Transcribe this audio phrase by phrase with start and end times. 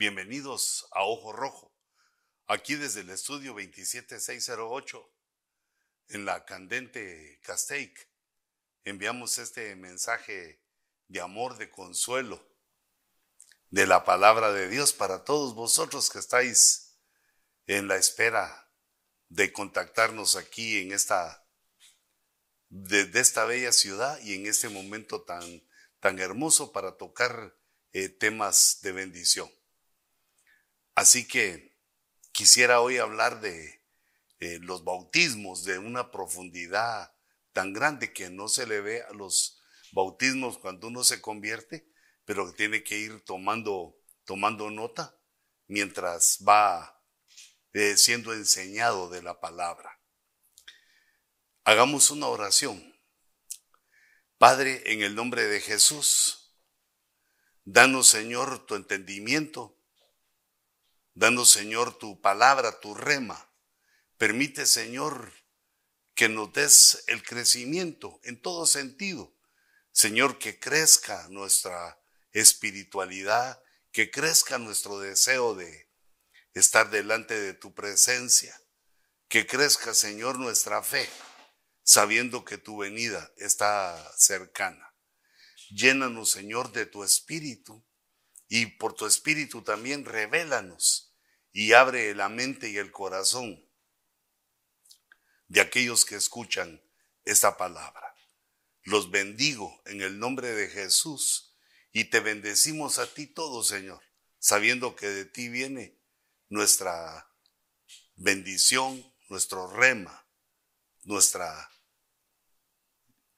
[0.00, 1.76] Bienvenidos a Ojo Rojo,
[2.46, 5.12] aquí desde el estudio 27608
[6.08, 8.08] en la candente Castaic.
[8.84, 10.64] Enviamos este mensaje
[11.08, 12.42] de amor, de consuelo,
[13.68, 16.98] de la palabra de Dios para todos vosotros que estáis
[17.66, 18.72] en la espera
[19.28, 21.46] de contactarnos aquí en esta,
[23.12, 25.62] esta bella ciudad y en este momento tan,
[25.98, 27.54] tan hermoso para tocar
[27.92, 29.59] eh, temas de bendición.
[30.94, 31.76] Así que
[32.32, 33.82] quisiera hoy hablar de
[34.40, 37.14] eh, los bautismos de una profundidad
[37.52, 39.60] tan grande que no se le ve a los
[39.92, 41.86] bautismos cuando uno se convierte,
[42.24, 45.18] pero que tiene que ir tomando, tomando nota
[45.66, 47.02] mientras va
[47.72, 50.00] eh, siendo enseñado de la palabra.
[51.64, 52.96] Hagamos una oración.
[54.38, 56.56] Padre, en el nombre de Jesús,
[57.64, 59.79] danos Señor tu entendimiento
[61.20, 63.52] Danos, Señor, tu palabra, tu rema.
[64.16, 65.34] Permite, Señor,
[66.14, 69.36] que nos des el crecimiento en todo sentido.
[69.92, 72.00] Señor, que crezca nuestra
[72.32, 75.90] espiritualidad, que crezca nuestro deseo de
[76.54, 78.58] estar delante de tu presencia,
[79.28, 81.06] que crezca, Señor, nuestra fe,
[81.82, 84.94] sabiendo que tu venida está cercana.
[85.68, 87.84] Llénanos, Señor, de tu espíritu
[88.48, 91.08] y por tu espíritu también revélanos
[91.52, 93.64] y abre la mente y el corazón
[95.48, 96.82] de aquellos que escuchan
[97.24, 98.14] esta palabra.
[98.82, 101.56] Los bendigo en el nombre de Jesús
[101.92, 104.02] y te bendecimos a ti todo, Señor,
[104.38, 105.98] sabiendo que de ti viene
[106.48, 107.28] nuestra
[108.14, 110.26] bendición, nuestro rema,
[111.02, 111.70] nuestra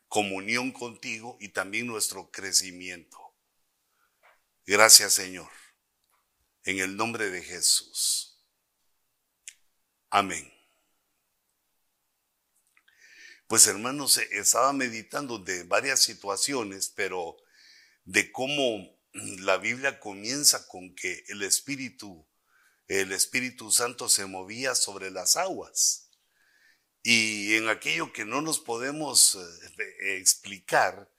[0.08, 3.18] comunión contigo y también nuestro crecimiento.
[4.66, 5.50] Gracias Señor.
[6.64, 8.38] En el nombre de Jesús.
[10.10, 10.52] Amén.
[13.48, 17.36] Pues hermanos, estaba meditando de varias situaciones, pero
[18.04, 22.26] de cómo la Biblia comienza con que el Espíritu,
[22.88, 26.10] el Espíritu Santo se movía sobre las aguas.
[27.02, 31.10] Y en aquello que no nos podemos eh, explicar,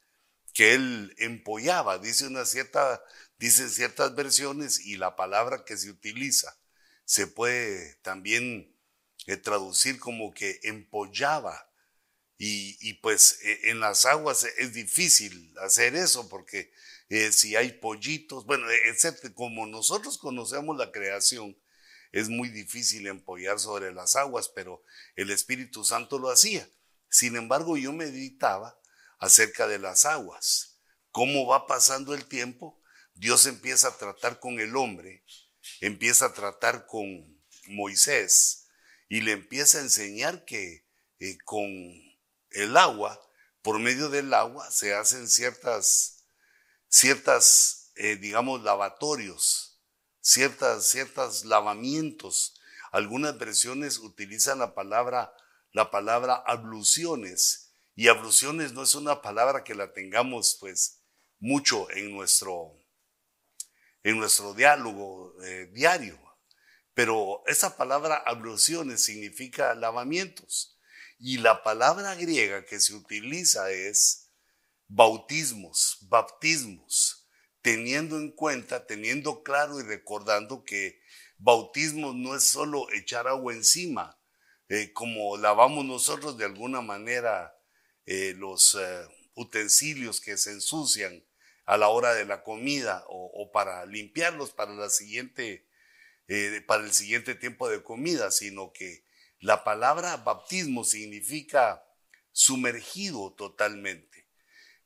[0.53, 3.03] que él empollaba, dice una cierta
[3.43, 6.57] dicen ciertas versiones y la palabra que se utiliza
[7.03, 8.73] se puede también
[9.27, 11.69] eh, traducir como que empollaba.
[12.37, 16.71] Y, pues e, en las aguas es difícil hacer eso porque
[17.09, 21.57] eh, si hay pollitos, bueno, excepto como nosotros conocemos la creación,
[22.13, 24.83] es muy difícil empollar sobre las aguas, pero
[25.17, 26.69] el Espíritu Santo lo hacía.
[27.09, 28.79] Sin embargo, yo meditaba
[29.19, 30.77] acerca de las aguas,
[31.11, 32.81] cómo va pasando el tiempo
[33.15, 35.23] Dios empieza a tratar con el hombre,
[35.81, 38.67] empieza a tratar con Moisés
[39.07, 40.85] y le empieza a enseñar que
[41.19, 41.63] eh, con
[42.51, 43.19] el agua,
[43.61, 46.25] por medio del agua, se hacen ciertas,
[46.87, 49.79] ciertas, eh, digamos, lavatorios,
[50.19, 52.59] ciertas, ciertas lavamientos.
[52.91, 55.33] Algunas versiones utilizan la palabra,
[55.71, 57.63] la palabra abluciones,
[57.95, 61.01] y abluciones no es una palabra que la tengamos, pues,
[61.39, 62.75] mucho en nuestro,
[64.03, 66.19] en nuestro diálogo eh, diario.
[66.93, 70.77] Pero esa palabra abluciones significa lavamientos.
[71.17, 74.29] Y la palabra griega que se utiliza es
[74.87, 77.27] bautismos, baptismos,
[77.61, 81.01] teniendo en cuenta, teniendo claro y recordando que
[81.37, 84.19] bautismo no es solo echar agua encima,
[84.67, 87.55] eh, como lavamos nosotros de alguna manera
[88.05, 88.77] eh, los
[89.35, 91.23] utensilios que se ensucian
[91.65, 95.65] a la hora de la comida o, para limpiarlos para, la siguiente,
[96.27, 99.03] eh, para el siguiente tiempo de comida, sino que
[99.39, 101.85] la palabra baptismo significa
[102.31, 104.27] sumergido totalmente.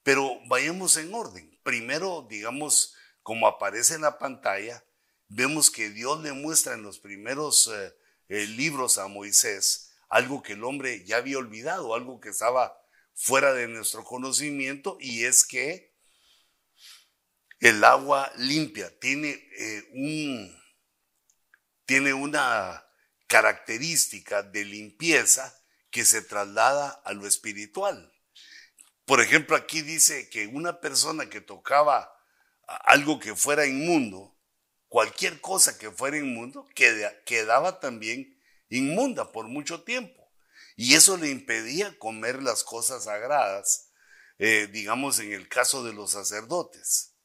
[0.04, 1.60] Pero vayamos en orden.
[1.64, 4.84] Primero, digamos, como aparece en la pantalla,
[5.28, 7.94] vemos que Dios le muestra en los primeros eh,
[8.30, 12.82] eh, libros a Moisés algo que el hombre ya había olvidado, algo que estaba
[13.14, 15.87] fuera de nuestro conocimiento, y es que
[17.60, 20.62] el agua limpia tiene, eh, un,
[21.86, 22.86] tiene una
[23.28, 25.54] característica de limpieza
[25.90, 28.14] que se traslada a lo espiritual.
[29.06, 32.14] Por ejemplo, aquí dice que una persona que tocaba
[32.68, 34.38] algo que fuera inmundo,
[34.88, 38.38] cualquier cosa que fuera inmundo, quedaba también
[38.70, 40.30] inmunda por mucho tiempo.
[40.76, 43.90] Y eso le impedía comer las cosas sagradas,
[44.38, 47.17] eh, digamos en el caso de los sacerdotes.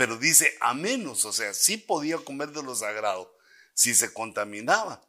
[0.00, 3.36] Pero dice a menos, o sea, sí podía comer de lo sagrado
[3.74, 5.06] si se contaminaba,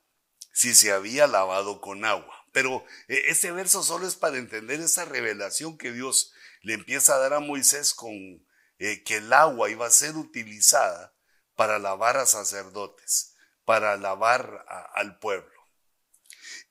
[0.52, 2.46] si se había lavado con agua.
[2.52, 7.20] Pero eh, este verso solo es para entender esa revelación que Dios le empieza a
[7.20, 8.46] dar a Moisés con
[8.80, 11.14] eh, que el agua iba a ser utilizada
[11.56, 15.70] para lavar a sacerdotes, para lavar al pueblo.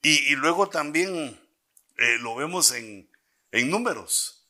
[0.03, 1.41] Y, luego también
[1.97, 3.09] eh, lo vemos en,
[3.51, 4.40] en números,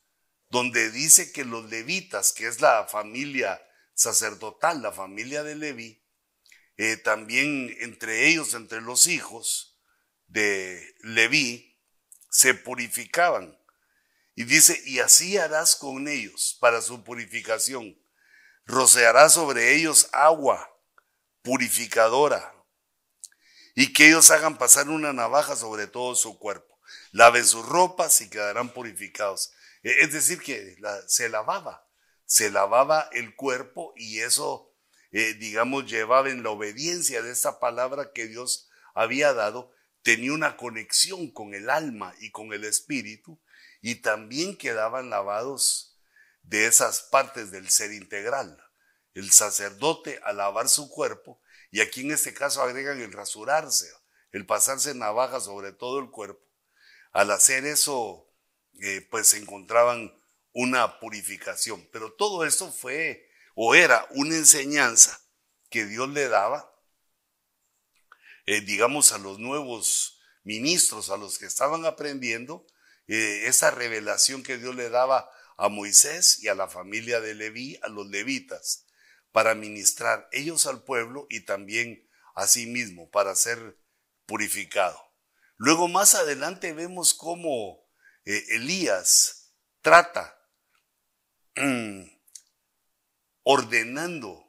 [0.51, 3.61] donde dice que los levitas, que es la familia
[3.93, 6.03] sacerdotal, la familia de Leví,
[7.03, 9.79] también entre ellos, entre los hijos,
[10.27, 11.79] de Leví
[12.29, 13.57] se purificaban.
[14.35, 17.97] Y dice, y así harás con ellos para su purificación.
[18.65, 20.69] Rocearás sobre ellos agua
[21.41, 22.53] purificadora
[23.75, 26.79] y que ellos hagan pasar una navaja sobre todo su cuerpo.
[27.11, 29.53] Laven sus ropas y quedarán purificados.
[29.83, 31.87] E, es decir, que se lavaba,
[32.25, 34.73] se lavaba el cuerpo y eso,
[35.11, 40.57] eh, digamos, llevaba en la obediencia de esa palabra que Dios había dado, tenía una
[40.57, 43.39] conexión con el alma y con el espíritu
[43.81, 45.97] y también quedaban lavados
[46.43, 48.63] de esas partes del ser integral.
[49.13, 53.91] El sacerdote al lavar su cuerpo, y aquí en este caso agregan el rasurarse,
[54.31, 56.45] el pasarse navaja sobre todo el cuerpo.
[57.11, 58.30] Al hacer eso,
[58.81, 60.13] eh, pues encontraban
[60.53, 61.87] una purificación.
[61.91, 65.21] Pero todo esto fue o era una enseñanza
[65.69, 66.71] que Dios le daba
[68.45, 72.65] eh, digamos, a los nuevos ministros, a los que estaban aprendiendo,
[73.07, 77.79] eh, esa revelación que Dios le daba a Moisés y a la familia de Leví,
[77.83, 78.85] a los levitas,
[79.31, 83.77] para ministrar ellos al pueblo y también a sí mismo, para ser
[84.25, 84.99] purificado.
[85.57, 87.87] Luego más adelante vemos cómo
[88.25, 90.37] eh, Elías trata
[91.55, 92.03] mm,
[93.43, 94.47] ordenando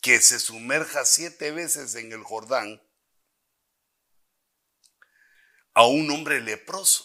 [0.00, 2.82] que se sumerja siete veces en el Jordán
[5.74, 7.04] a un hombre leproso.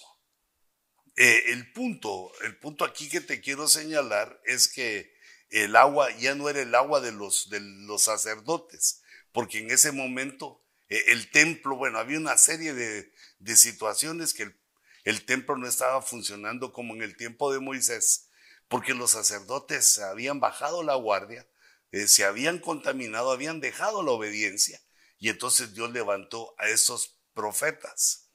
[1.16, 5.14] Eh, el punto, el punto aquí que te quiero señalar es que
[5.50, 9.92] el agua ya no era el agua de los, de los sacerdotes, porque en ese
[9.92, 13.12] momento eh, el templo, bueno, había una serie de,
[13.56, 14.63] situaciones que el,
[15.04, 18.30] el templo no estaba funcionando como en el tiempo de Moisés,
[18.68, 21.48] porque los sacerdotes habían bajado la guardia,
[21.92, 24.82] eh, se habían contaminado, habían dejado la obediencia
[25.20, 28.32] y entonces Dios levantó a esos profetas.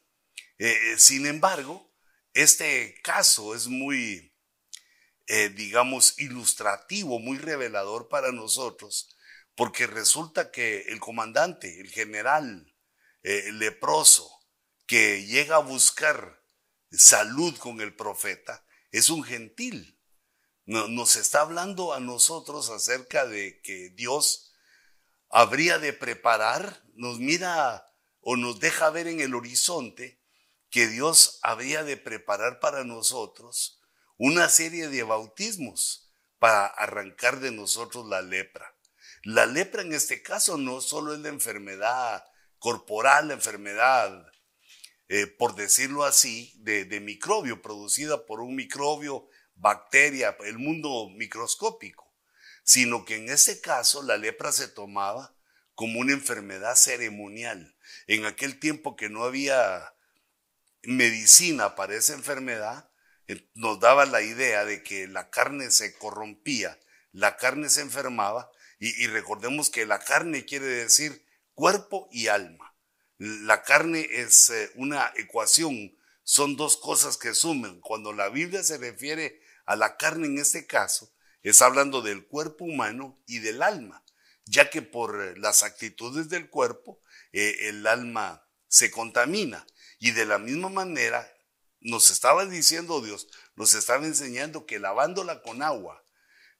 [0.58, 1.92] Eh, eh, sin embargo,
[2.34, 4.32] este caso es muy,
[5.56, 9.16] digamos, ilustrativo, muy revelador para nosotros,
[9.56, 12.72] porque resulta que el comandante, el general
[13.22, 14.30] leproso,
[14.86, 16.37] que llega a buscar
[16.90, 19.98] salud con el profeta, es un gentil
[20.68, 24.52] nos está hablando a nosotros acerca de que Dios
[25.30, 27.86] habría de preparar, nos mira
[28.20, 30.20] o nos deja ver en el horizonte
[30.68, 33.80] que Dios habría de preparar para nosotros
[34.18, 38.76] una serie de bautismos para arrancar de nosotros la lepra.
[39.22, 42.26] La lepra en este caso no solo es la enfermedad
[42.58, 44.27] corporal, la enfermedad,
[45.08, 52.12] eh, por decirlo así, de, de microbio, producida por un microbio bacteria, el mundo microscópico,
[52.62, 55.34] sino que en ese caso la lepra se tomaba
[55.74, 57.76] como una enfermedad ceremonial.
[58.06, 59.94] En aquel tiempo que no había
[60.82, 62.90] medicina para esa enfermedad,
[63.28, 66.78] eh, nos daba la idea de que la carne se corrompía,
[67.12, 68.50] la carne se enfermaba,
[68.80, 72.76] y, recordemos que la carne quiere decir cuerpo y alma.
[73.18, 77.80] La carne es eh, una ecuación, son dos cosas que sumen.
[77.80, 82.64] Cuando la Biblia se refiere a la carne en este caso, es hablando del cuerpo
[82.64, 84.04] humano y del alma,
[84.44, 87.00] ya que por eh, las actitudes del cuerpo
[87.32, 89.66] eh, el alma se contamina.
[89.98, 91.28] Y de la misma manera
[91.80, 96.04] nos estaba diciendo Dios, nos estaba enseñando que lavándola con agua,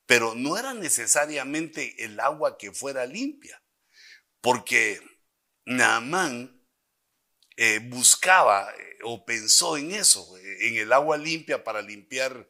[0.06, 3.62] pero no era necesariamente el agua que fuera limpia,
[4.40, 5.00] porque
[5.68, 6.64] Naamán
[7.56, 8.72] eh, buscaba
[9.04, 10.26] o pensó en eso,
[10.60, 12.48] en el agua limpia para limpiar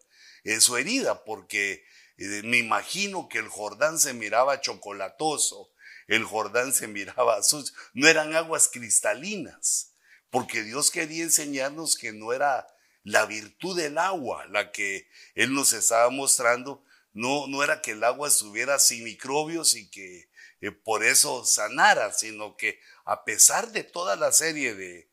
[0.61, 1.85] su herida, porque
[2.17, 5.73] eh, me imagino que el Jordán se miraba chocolatoso,
[6.07, 9.95] el Jordán se miraba sucio, no eran aguas cristalinas,
[10.31, 12.67] porque Dios quería enseñarnos que no era
[13.03, 18.05] la virtud del agua la que Él nos estaba mostrando, no, no era que el
[18.05, 20.29] agua estuviera sin microbios y que
[20.61, 25.11] eh, por eso sanara, sino que a pesar de toda la serie de,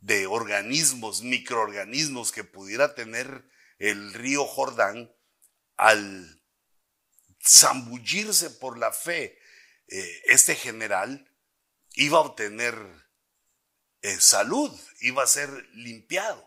[0.00, 3.44] de organismos, microorganismos que pudiera tener
[3.78, 5.14] el río Jordán,
[5.76, 6.42] al
[7.46, 9.38] zambullirse por la fe,
[9.88, 11.30] eh, este general
[11.92, 12.74] iba a obtener
[14.00, 16.42] eh, salud, iba a ser limpiado.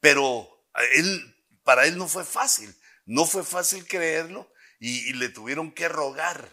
[0.00, 2.74] Pero él, para él no fue fácil,
[3.04, 6.50] no fue fácil creerlo y, le tuvieron que rogar,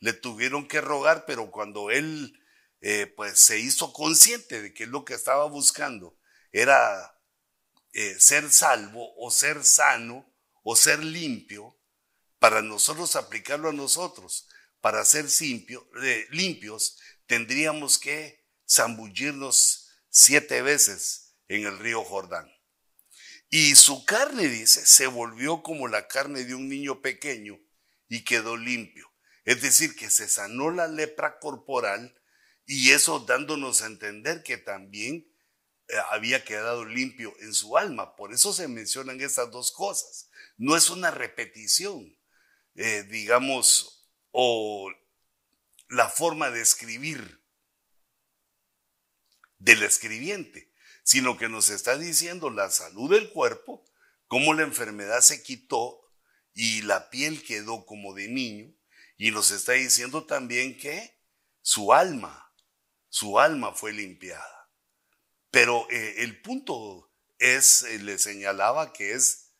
[0.00, 2.40] le tuvieron que rogar, pero cuando él
[2.80, 6.18] eh, pues se hizo consciente de que lo que estaba buscando
[6.52, 7.14] era
[8.18, 11.78] ser salvo o ser sano o ser limpio,
[12.38, 14.48] para nosotros aplicarlo a nosotros,
[14.80, 22.48] para ser eh, limpios, tendríamos que zambullirnos siete veces en el río Jordán.
[23.50, 27.58] Y su carne, dice, se volvió como la carne de un niño pequeño
[28.08, 29.07] y quedó limpio.
[29.48, 32.14] Es decir, que se sanó la lepra corporal
[32.66, 35.26] y eso dándonos a entender que también
[35.88, 38.14] eh, había quedado limpio en su alma.
[38.14, 40.28] Por eso se mencionan estas dos cosas.
[40.58, 42.14] No es una repetición,
[42.74, 44.92] eh, digamos, o
[45.88, 47.42] la forma de escribir
[49.56, 50.74] del escribiente,
[51.04, 53.82] sino que nos está diciendo la salud del cuerpo,
[54.26, 56.02] cómo la enfermedad se quitó
[56.52, 58.77] y la piel quedó como de niño,
[59.18, 61.20] y nos está diciendo también que
[61.60, 62.54] su alma,
[63.08, 64.70] su alma fue limpiada.
[65.50, 67.08] Pero eh, el punto
[67.38, 69.52] es, eh, le señalaba que es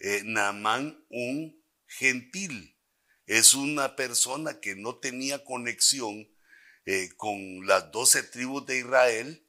[0.00, 2.78] eh, Naamán un gentil.
[3.26, 6.28] Es una persona que no tenía conexión
[6.84, 9.48] eh, con las doce tribus de Israel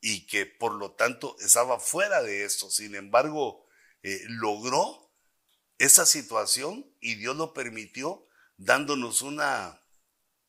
[0.00, 2.70] y que por lo tanto estaba fuera de esto.
[2.70, 3.66] Sin embargo,
[4.26, 5.12] logró
[5.78, 8.26] esa situación y Dios lo permitió
[8.64, 9.82] dándonos una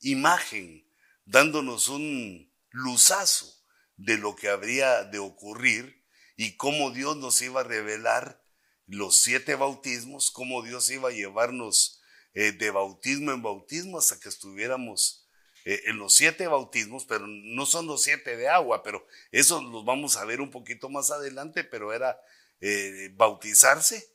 [0.01, 0.87] imagen,
[1.25, 3.51] dándonos un luzazo
[3.97, 6.03] de lo que habría de ocurrir
[6.35, 8.43] y cómo Dios nos iba a revelar
[8.85, 12.01] los siete bautismos, cómo Dios iba a llevarnos
[12.33, 15.27] eh, de bautismo en bautismo hasta que estuviéramos
[15.65, 19.85] eh, en los siete bautismos, pero no son los siete de agua, pero eso los
[19.85, 22.19] vamos a ver un poquito más adelante, pero era
[22.61, 24.07] eh, bautizarse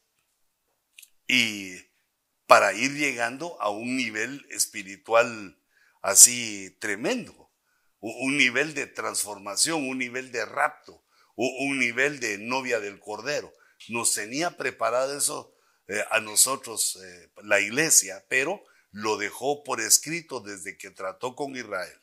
[1.26, 1.87] y
[2.48, 5.56] para ir llegando a un nivel espiritual
[6.02, 7.48] así tremendo,
[8.00, 11.04] un nivel de transformación, un nivel de rapto,
[11.36, 13.52] un nivel de novia del Cordero
[13.88, 15.54] nos tenía preparado eso
[15.86, 21.56] eh, a nosotros, eh, la iglesia, pero lo dejó por escrito desde que trató con
[21.56, 21.98] Israel.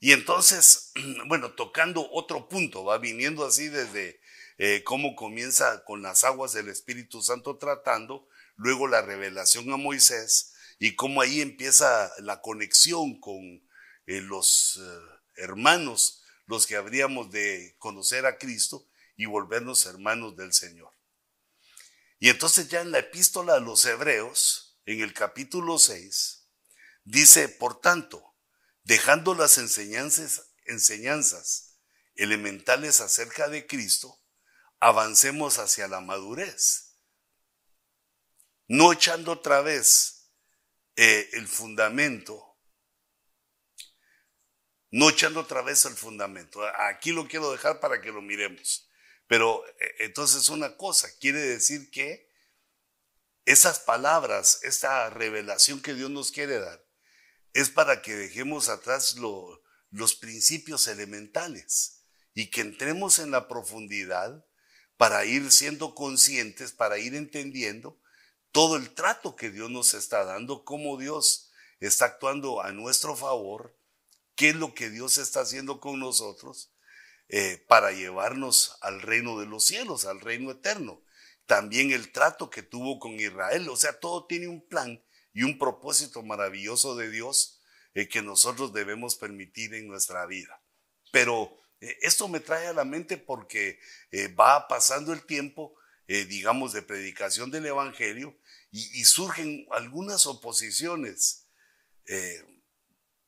[0.00, 0.92] Y entonces,
[1.26, 4.20] bueno, tocando otro punto, va viniendo así desde
[4.58, 8.26] eh, cómo comienza con las aguas del Espíritu Santo tratando,
[8.60, 13.66] luego la revelación a Moisés y cómo ahí empieza la conexión con
[14.04, 14.78] los
[15.36, 18.86] hermanos, los que habríamos de conocer a Cristo,
[19.16, 20.92] y volvernos hermanos del Señor.
[22.18, 26.46] Y entonces ya en la epístola a los Hebreos, en el capítulo 6,
[27.04, 28.34] dice, por tanto,
[28.82, 31.78] dejando las enseñanzas, enseñanzas
[32.14, 34.20] elementales acerca de Cristo,
[34.80, 36.89] avancemos hacia la madurez,
[38.70, 40.30] no echando otra vez
[40.94, 42.56] eh, el fundamento,
[44.92, 46.62] no echando otra vez el fundamento.
[46.78, 48.88] Aquí lo quiero dejar para que lo miremos.
[49.26, 52.30] Pero eh, entonces una cosa, quiere decir que
[53.44, 56.86] esas palabras, esta revelación que Dios nos quiere dar,
[57.52, 64.46] es para que dejemos atrás los principios elementales y que entremos en la profundidad
[64.96, 68.00] para ir siendo conscientes, para ir entendiendo
[68.52, 73.76] todo el trato que Dios nos está dando, cómo Dios está actuando a nuestro favor,
[74.34, 76.72] qué es lo que Dios está haciendo con nosotros
[77.28, 81.02] eh, para llevarnos al reino de los cielos, al reino eterno.
[81.46, 85.02] También el trato que tuvo con Israel, o sea, todo tiene un plan
[85.32, 87.60] y un propósito maravilloso de Dios
[87.94, 90.60] eh, que nosotros debemos permitir en nuestra vida.
[91.12, 93.78] Pero eh, esto me trae a la mente porque
[94.38, 95.74] va pasando el tiempo,
[96.28, 98.36] digamos, de predicación del Evangelio
[98.72, 101.46] y, surgen algunas oposiciones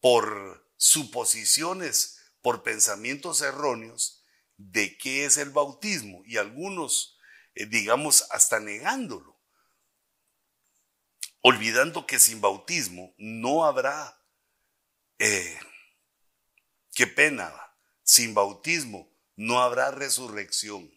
[0.01, 4.25] por suposiciones por pensamientos erróneos
[4.57, 7.19] de qué es el bautismo y algunos,
[7.55, 9.41] eh, digamos, hasta negándolo,
[11.41, 14.21] olvidando que sin bautismo no habrá,
[15.19, 15.59] eh,
[16.95, 17.55] qué pena,
[18.03, 20.93] sin bautismo no habrá resurrección.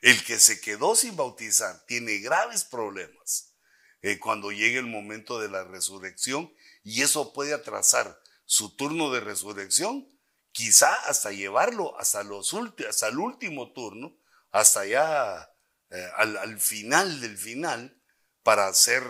[0.00, 3.54] El que se quedó sin bautizar tiene graves problemas
[4.02, 6.52] eh, cuando llegue el momento de la resurrección
[6.82, 10.08] y eso puede atrasar su turno de resurrección
[10.52, 12.54] quizá hasta llevarlo hasta, los
[12.88, 14.16] hasta el último turno,
[14.50, 15.52] hasta ya
[15.90, 18.00] eh, al, final del final,
[18.42, 19.04] para ser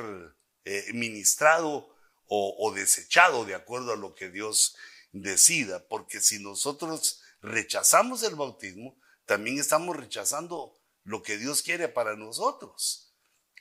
[0.65, 1.95] eh, ministrado
[2.27, 4.77] o, o desechado de acuerdo a lo que Dios
[5.13, 10.80] decida, porque si nosotros rechazamos el bautismo, también estamos rechazando
[11.11, 13.13] lo que Dios quiere para nosotros.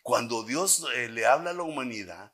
[0.04, 2.32] Cuando Dios eh, le habla a la humanidad,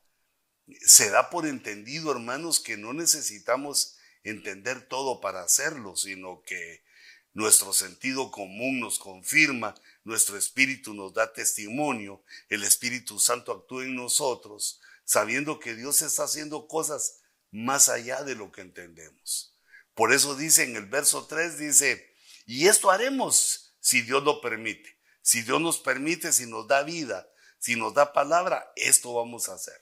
[0.81, 6.83] se da por entendido, hermanos, que no necesitamos entender todo para hacerlo, sino que
[7.31, 13.95] nuestro sentido común nos confirma, nuestro espíritu nos da testimonio, el Espíritu Santo actúa en
[13.95, 19.55] nosotros, sabiendo que Dios está haciendo cosas más allá de lo que entendemos.
[19.93, 22.13] Por eso dice en el verso 3, dice,
[22.45, 24.94] y esto haremos si Dios lo permite.
[25.25, 27.27] Si Dios nos permite, si nos da vida,
[27.57, 29.73] si nos da palabra, esto vamos a hacer.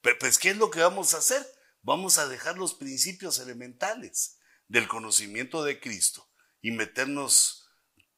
[0.00, 1.46] Pero pues, ¿qué es lo que vamos a hacer?
[1.82, 6.28] Vamos a dejar los principios elementales del conocimiento de Cristo
[6.60, 7.70] y meternos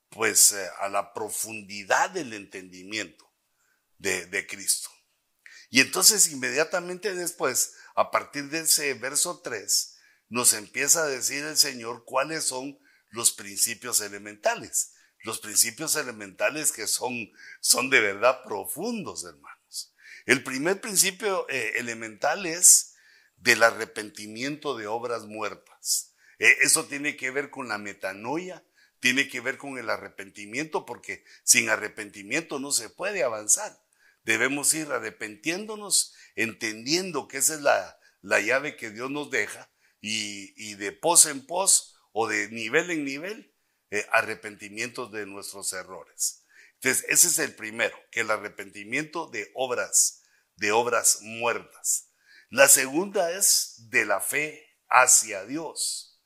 [0.09, 3.31] pues eh, a la profundidad del entendimiento
[3.99, 4.89] de, de Cristo.
[5.69, 9.99] Y entonces inmediatamente después, a partir de ese verso 3,
[10.31, 12.79] nos empieza a decir el Señor cuáles son
[13.11, 14.95] los principios elementales.
[15.23, 19.95] Los principios elementales que son, son de verdad profundos, hermanos.
[20.27, 22.95] El primer principio eh, elemental es
[23.37, 26.15] del arrepentimiento de obras muertas.
[26.39, 28.65] Eh, eso tiene que ver con la metanoia,
[28.99, 33.83] tiene que ver con el arrepentimiento, porque sin arrepentimiento no se puede avanzar.
[34.25, 40.53] Debemos ir arrepentiéndonos, entendiendo que esa es la, la llave que Dios nos deja y,
[40.57, 43.50] y de pos en pos o de nivel en nivel,
[43.91, 44.07] eh,
[45.11, 46.45] de nuestros errores.
[46.75, 50.23] Entonces, ese es el primero, que el arrepentimiento de obras,
[50.57, 52.11] de obras muertas.
[52.49, 56.21] La segunda es de la fe hacia Dios,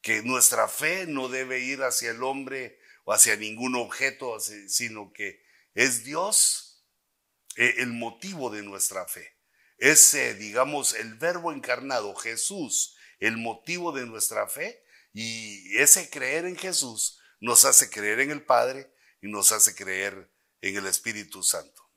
[0.00, 5.42] que nuestra fe no debe ir hacia el hombre o hacia ningún objeto, sino que
[5.74, 6.84] es Dios
[7.56, 9.36] eh, el motivo de nuestra fe.
[9.76, 16.56] Es, digamos, el verbo encarnado, Jesús, el motivo de nuestra fe y ese creer en
[16.56, 18.92] Jesús nos hace creer en el Padre
[19.22, 21.90] y nos hace creer en el Espíritu Santo.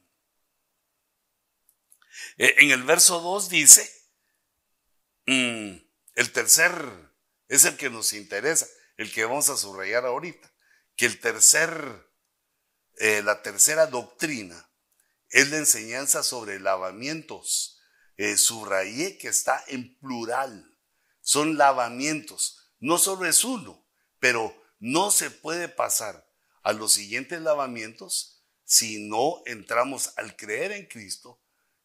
[2.37, 3.89] E, en el verso 2 dice,
[5.27, 5.75] mm,
[6.15, 6.73] el tercer
[7.47, 10.51] es el que nos interesa, el que vamos a subrayar ahorita,
[10.95, 12.09] que el tercer,
[12.97, 14.69] eh, la tercera doctrina
[15.29, 17.81] es la enseñanza sobre lavamientos.
[18.17, 20.77] Eh, subrayé que está en plural,
[21.21, 23.81] son lavamientos no solo es uno,
[24.19, 26.29] pero no se puede pasar
[26.63, 31.39] a los siguientes lavamientos si no entramos al creer en Cristo,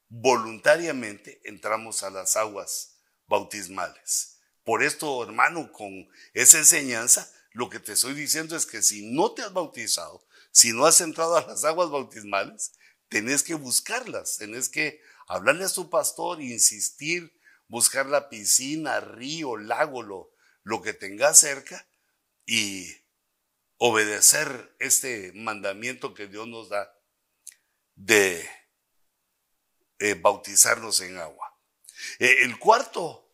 [0.09, 2.97] voluntariamente entramos a las aguas
[3.29, 4.41] bautismales.
[4.65, 9.31] Por esto, hermano, con esa enseñanza, lo que te estoy diciendo es que si no
[9.31, 12.73] te has bautizado, si no has entrado a las aguas bautismales,
[13.09, 20.03] tenés que buscarlas, tenés que hablarle a tu pastor, insistir, buscar la piscina, río, lago,
[20.03, 20.33] lo,
[20.68, 21.88] lo que tenga cerca
[22.44, 22.94] y
[23.78, 26.94] obedecer este mandamiento que Dios nos da
[27.94, 28.46] de
[29.98, 31.59] eh, bautizarnos en agua.
[32.18, 33.33] Eh, el cuarto,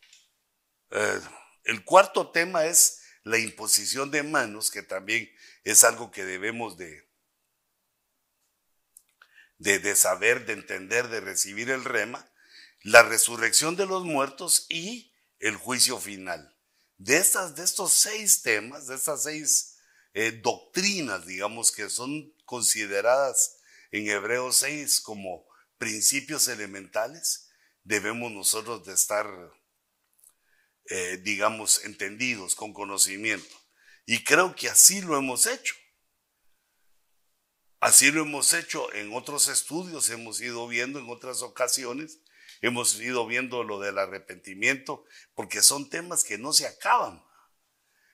[0.91, 1.19] eh,
[1.65, 5.29] el cuarto tema es la imposición de manos, que también
[5.65, 7.05] es algo que debemos de,
[9.57, 12.31] de, de saber, de entender, de recibir el rema,
[12.81, 16.54] la resurrección de los muertos y el juicio final
[16.97, 17.23] de,
[17.55, 19.77] de estos seis temas, de estas seis
[20.13, 23.57] eh, doctrinas, digamos, que son consideradas
[23.91, 25.45] en Hebreos 6 como
[25.77, 27.49] principios elementales,
[27.83, 29.27] debemos nosotros de estar,
[30.85, 33.55] eh, digamos, entendidos, con conocimiento.
[34.05, 35.75] Y creo que así lo hemos hecho.
[37.79, 42.19] Así lo hemos hecho en otros estudios, hemos ido viendo en otras ocasiones
[42.61, 47.23] Hemos ido viendo lo del arrepentimiento, porque son temas que no se acaban.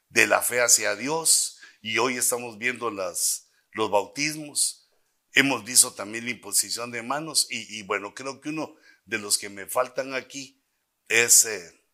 [0.09, 4.89] De la fe hacia Dios, y hoy estamos viendo las, los bautismos.
[5.33, 8.75] Hemos visto también la imposición de manos, y, bueno, creo que uno
[9.05, 10.61] de los que me faltan aquí
[11.07, 11.85] es eh,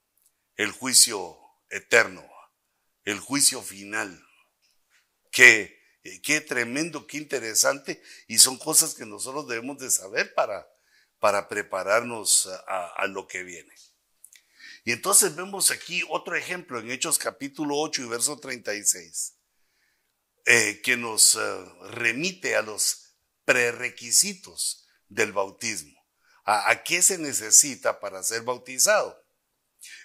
[0.56, 1.38] el juicio
[1.70, 2.28] eterno,
[3.06, 4.24] el juicio final.
[5.32, 5.80] Qué,
[6.24, 10.68] qué tremendo, qué interesante, y son cosas que nosotros debemos de saber para
[11.20, 13.74] para prepararnos a, lo que viene.
[14.84, 19.36] Y entonces vemos aquí otro ejemplo en Hechos capítulo 8 y verso 36,
[20.46, 25.98] eh, que nos eh, remite a los prerequisitos del bautismo.
[26.46, 29.22] ¿A, qué se necesita para ser bautizado?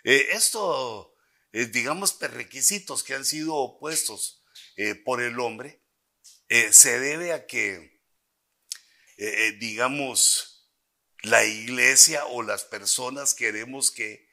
[0.03, 1.15] Eh, esto,
[1.53, 4.43] digamos, prerequisitos que han sido opuestos
[5.05, 5.85] por el hombre,
[6.49, 8.03] se debe a que,
[9.61, 10.52] digamos,
[11.23, 14.29] la iglesia o las personas queremos que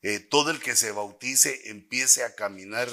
[0.00, 2.88] eh, todo el que se bautice empiece a caminar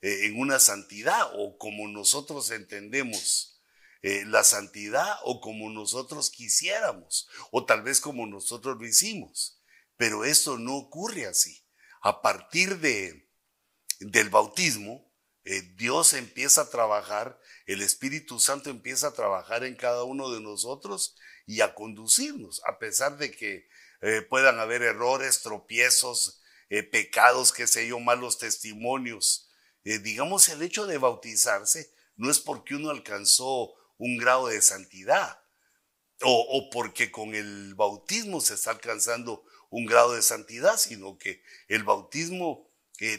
[0.00, 3.62] eh, en una santidad o como nosotros entendemos
[4.00, 9.60] eh, la santidad o como nosotros quisiéramos o tal vez como nosotros lo hicimos.
[9.96, 11.64] Pero esto no ocurre así.
[12.00, 13.28] A partir de,
[14.00, 15.12] del bautismo,
[15.76, 21.16] Dios empieza a trabajar, el Espíritu Santo empieza a trabajar en cada uno de nosotros
[21.46, 23.68] y a conducirnos, a pesar de que
[24.02, 29.48] eh, puedan haber errores, tropiezos, eh, pecados, qué sé yo, malos testimonios.
[29.84, 35.40] Eh, digamos, el hecho de bautizarse no es porque uno alcanzó un grado de santidad
[36.22, 41.42] o, o porque con el bautismo se está alcanzando un grado de santidad, sino que
[41.68, 42.68] el bautismo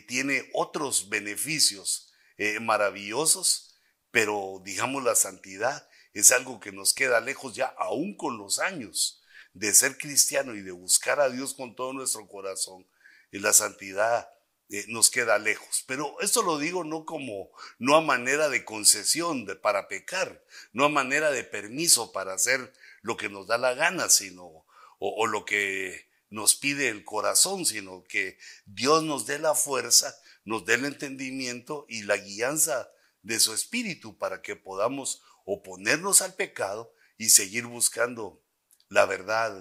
[0.07, 2.13] tiene otros beneficios
[2.62, 3.75] maravillosos,
[4.12, 9.21] pero digamos la santidad es algo que nos queda lejos ya aún con los años
[9.54, 12.86] de ser cristiano y de buscar a Dios con todo nuestro corazón.
[13.32, 14.30] Y la santidad
[14.69, 15.84] eh, nos queda lejos.
[15.88, 20.89] Pero esto lo digo no como, no a manera de concesión para pecar, no a
[20.89, 24.65] manera de permiso para hacer lo que nos da la gana, sino, o,
[24.99, 30.65] o lo que nos pide el corazón, sino que Dios nos dé la fuerza, nos
[30.65, 32.89] dé el entendimiento y la guianza
[33.21, 38.43] de su espíritu para que podamos oponernos al pecado y seguir buscando
[38.89, 39.56] la verdad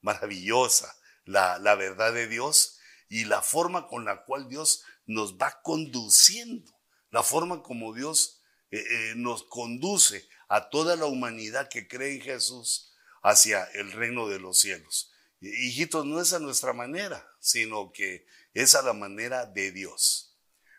[0.00, 5.60] maravillosa, la, la verdad de Dios y la forma con la cual Dios nos va
[5.62, 6.72] conduciendo,
[7.10, 12.22] la forma como Dios eh, eh, nos conduce a toda la humanidad que cree en
[12.22, 15.12] Jesús hacia el reino de los cielos.
[15.40, 20.38] Hijitos, no es a nuestra manera, sino que es a la manera de Dios.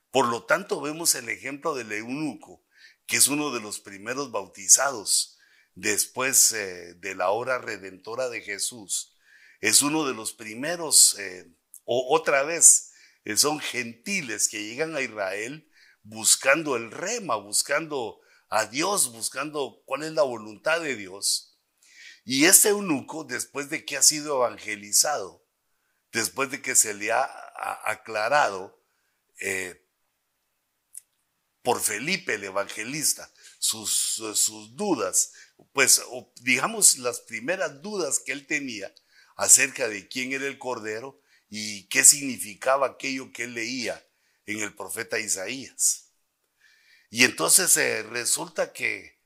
[0.10, 2.62] Por lo tanto, vemos el ejemplo del eunuco
[3.06, 5.38] que es uno de los primeros bautizados
[5.76, 9.16] después eh, de la hora redentora de Jesús.
[9.60, 11.50] Es uno de los primeros, eh,
[11.86, 12.92] o otra vez,
[13.26, 15.70] eh, son gentiles que llegan a Israel
[16.04, 21.58] buscando el rema, buscando a Dios, buscando cuál es la voluntad de Dios.
[22.26, 25.46] Y este eunuco, después de que ha sido evangelizado,
[26.12, 27.30] después de que se le ha,
[27.86, 28.82] aclarado
[31.63, 33.91] por Felipe el evangelista sus,
[34.36, 35.32] sus dudas,
[35.71, 36.02] pues
[36.41, 38.93] digamos las primeras dudas que él tenía
[39.36, 44.06] acerca de quién era el Cordero y qué significaba aquello que él leía
[44.45, 46.12] en el profeta Isaías.
[47.10, 49.21] Y entonces eh, resulta que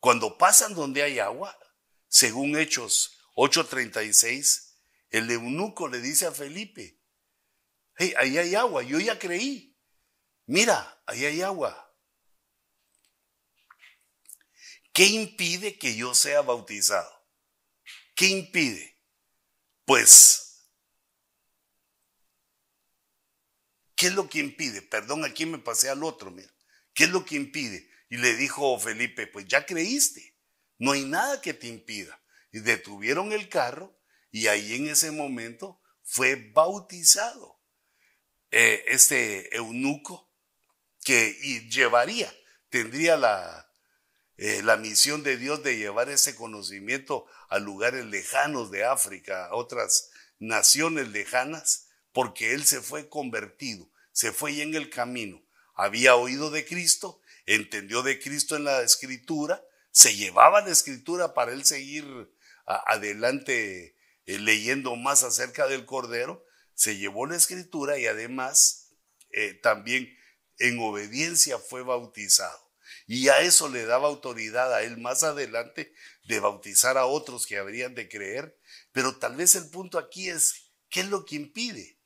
[0.00, 1.58] cuando pasan donde hay agua,
[2.08, 4.76] según Hechos 8:36,
[5.10, 6.98] el eunuco le dice a Felipe,
[7.96, 9.76] hey, ahí hay agua, yo ya creí,
[10.46, 11.84] mira, ahí hay agua.
[14.92, 17.10] ¿Qué impide que yo sea bautizado?
[18.14, 18.96] ¿Qué impide?
[19.84, 20.68] Pues,
[23.96, 24.82] ¿qué es lo que impide?
[24.82, 26.52] Perdón, aquí me pasé al otro, mira.
[26.92, 27.90] ¿Qué es lo que impide?
[28.10, 30.36] Y le dijo Felipe, pues ya creíste,
[30.78, 32.22] no hay nada que te impida.
[32.50, 33.98] Y detuvieron el carro
[34.30, 37.62] y ahí en ese momento fue bautizado.
[38.50, 40.27] Eh, este eunuco
[41.08, 41.32] que
[41.70, 42.30] llevaría,
[42.68, 43.72] tendría la,
[44.36, 49.54] eh, la misión de Dios de llevar ese conocimiento a lugares lejanos de África, a
[49.54, 55.42] otras naciones lejanas, porque él se fue convertido, se fue ya en el camino,
[55.72, 61.52] había oído de Cristo, entendió de Cristo en la escritura, se llevaba la escritura para
[61.52, 62.04] él seguir
[62.66, 66.44] adelante eh, leyendo más acerca del Cordero,
[66.74, 68.90] se llevó la escritura y además
[69.30, 70.17] eh, también
[70.58, 72.68] en obediencia fue bautizado.
[73.06, 75.94] Y a eso le daba autoridad a él más adelante
[76.24, 78.58] de bautizar a otros que habrían de creer.
[78.92, 81.98] Pero tal vez el punto aquí es, ¿qué es lo que impide?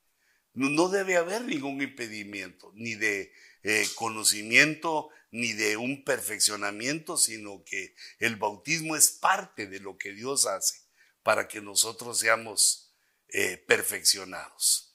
[0.55, 7.95] No debe haber ningún impedimento, ni de eh, conocimiento, ni de un perfeccionamiento, sino que
[8.19, 10.83] el bautismo es parte de lo que Dios hace
[11.23, 12.93] para que nosotros seamos
[13.29, 14.91] eh, perfeccionados.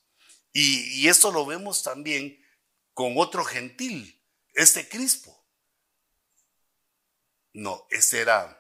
[0.54, 2.40] y esto lo vemos también
[2.98, 4.20] con otro gentil,
[4.56, 5.48] este Crispo.
[7.54, 8.60] No, ese era,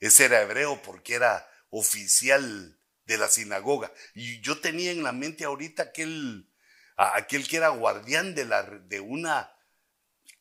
[0.00, 3.92] ese era hebreo porque era oficial de la sinagoga.
[4.12, 6.52] Y yo tenía en la mente ahorita aquel,
[6.96, 9.56] aquel que era guardián de, la, de una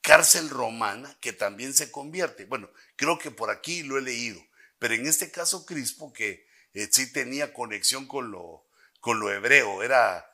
[0.01, 2.45] cárcel romana que también se convierte.
[2.45, 4.43] Bueno, creo que por aquí lo he leído,
[4.79, 8.67] pero en este caso Crispo, que eh, sí tenía conexión con lo,
[9.01, 10.33] con lo hebreo, era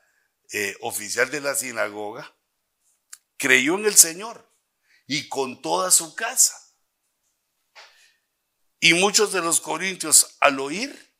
[0.53, 2.35] eh, oficial de la sinagoga,
[3.37, 4.47] creyó en el Señor
[5.07, 6.55] y con toda su casa.
[8.79, 11.13] Y muchos de los corintios al oír,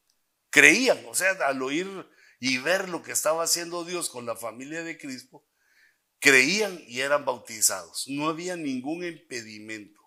[0.52, 1.88] creían, o sea, al oír
[2.40, 5.44] y ver lo que estaba haciendo Dios con la familia de Cristo,
[6.20, 8.06] creían y eran bautizados.
[8.08, 10.00] No había ningún impedimento.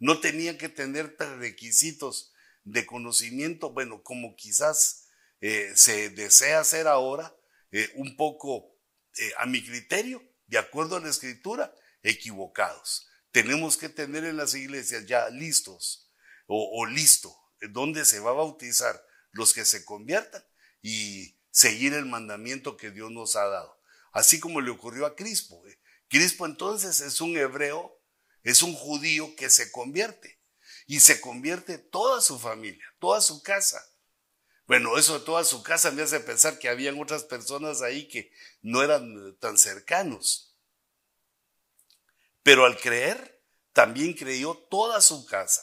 [0.00, 2.32] No tenían que tener requisitos
[2.64, 5.06] de conocimiento, bueno, como quizás
[5.40, 7.36] eh, se desea hacer ahora,
[7.70, 8.71] eh, un poco
[9.18, 13.08] eh, a mi criterio, de acuerdo a la escritura, equivocados.
[13.30, 16.10] Tenemos que tener en las iglesias ya listos
[16.46, 17.34] o, o listo,
[17.70, 20.44] donde se va a bautizar los que se conviertan
[20.82, 23.80] y seguir el mandamiento que Dios nos ha dado.
[24.12, 25.62] Así como le ocurrió a Crispo.
[26.08, 27.98] Crispo entonces es un hebreo,
[28.42, 30.40] es un judío que se convierte
[30.86, 33.82] y se convierte toda su familia, toda su casa.
[34.72, 38.32] Bueno, eso de toda su casa me hace pensar que habían otras personas ahí que
[38.62, 40.56] no eran tan cercanos.
[42.42, 45.62] Pero al creer, también creyó toda su casa.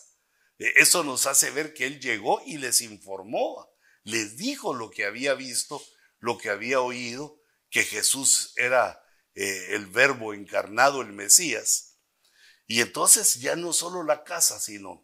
[0.59, 5.05] E, eso nos hace ver que él llegó y les informó, les dijo lo que
[5.05, 5.83] había visto,
[6.19, 7.41] lo que había oído,
[7.71, 11.97] que Jesús era eh, el verbo encarnado, el Mesías.
[12.67, 15.03] Y entonces ya no solo la casa, sino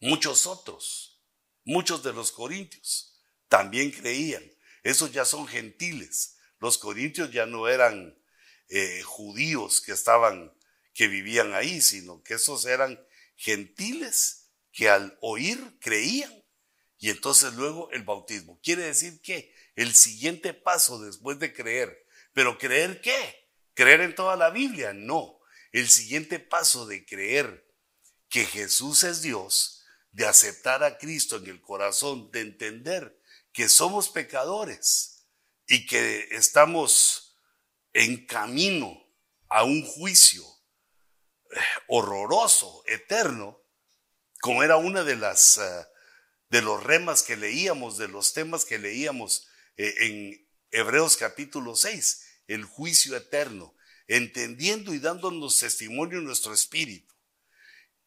[0.00, 1.13] muchos otros,
[1.64, 4.42] muchos de los corintios también creían.
[4.82, 6.36] Esos ya son gentiles.
[6.58, 8.18] Los corintios ya no eran
[8.68, 10.52] eh, judíos que estaban,
[10.92, 13.02] que vivían ahí, sino que esos eran
[13.36, 16.44] gentiles que al oír creían.
[16.98, 18.60] Y entonces luego el bautismo.
[18.62, 23.48] Quiere decir que el siguiente paso después de creer, pero creer qué?
[23.74, 25.40] Creer en toda la Biblia, no.
[25.72, 27.68] El siguiente paso de creer
[28.28, 29.73] que Jesús es Dios,
[30.14, 33.20] de aceptar a Cristo en el corazón, de entender
[33.52, 35.26] que somos pecadores
[35.66, 37.36] y que estamos
[37.92, 38.96] en camino
[39.48, 40.44] a un juicio
[41.88, 43.60] horroroso, eterno,
[44.40, 45.86] como era una de las eh,
[46.50, 52.24] de los remas que leíamos, de los temas que leíamos eh, en Hebreos capítulo 6,
[52.46, 53.74] el juicio eterno,
[54.06, 57.13] entendiendo y dándonos testimonio en nuestro espíritu,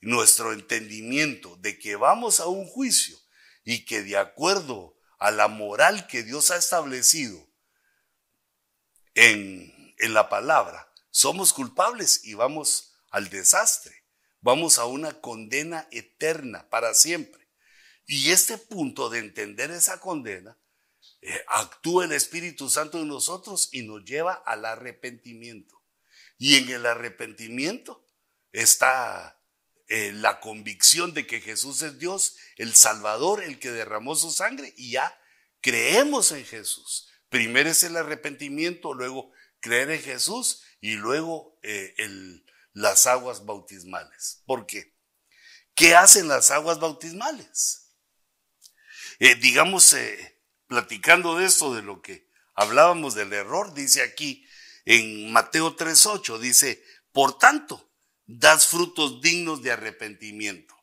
[0.01, 3.17] nuestro entendimiento de que vamos a un juicio
[3.63, 7.47] y que de acuerdo a la moral que Dios ha establecido
[9.15, 14.05] en, en la palabra, somos culpables y vamos al desastre.
[14.41, 17.49] Vamos a una condena eterna para siempre.
[18.05, 20.57] Y este punto de entender esa condena,
[21.21, 25.83] eh, actúa el Espíritu Santo en nosotros y nos lleva al arrepentimiento.
[26.38, 28.05] Y en el arrepentimiento
[28.51, 29.37] está
[29.89, 34.73] eh, la convicción de que Jesús es Dios, el Salvador, el que derramó su sangre,
[34.76, 35.17] y ya
[35.62, 37.10] creemos en Jesús.
[37.30, 41.95] Primero es el arrepentimiento, luego creer en Jesús y luego eh,
[42.73, 44.43] las aguas bautismales.
[44.45, 44.93] ¿Por qué?
[45.73, 47.93] ¿Qué hacen las aguas bautismales?
[49.19, 49.95] Eh, digamos,
[50.67, 54.45] platicando de esto, de lo que hablábamos del error, dice aquí
[54.84, 57.87] en Mateo 3.8, dice, por tanto,
[58.28, 60.76] das frutos dignos de arrepentimiento.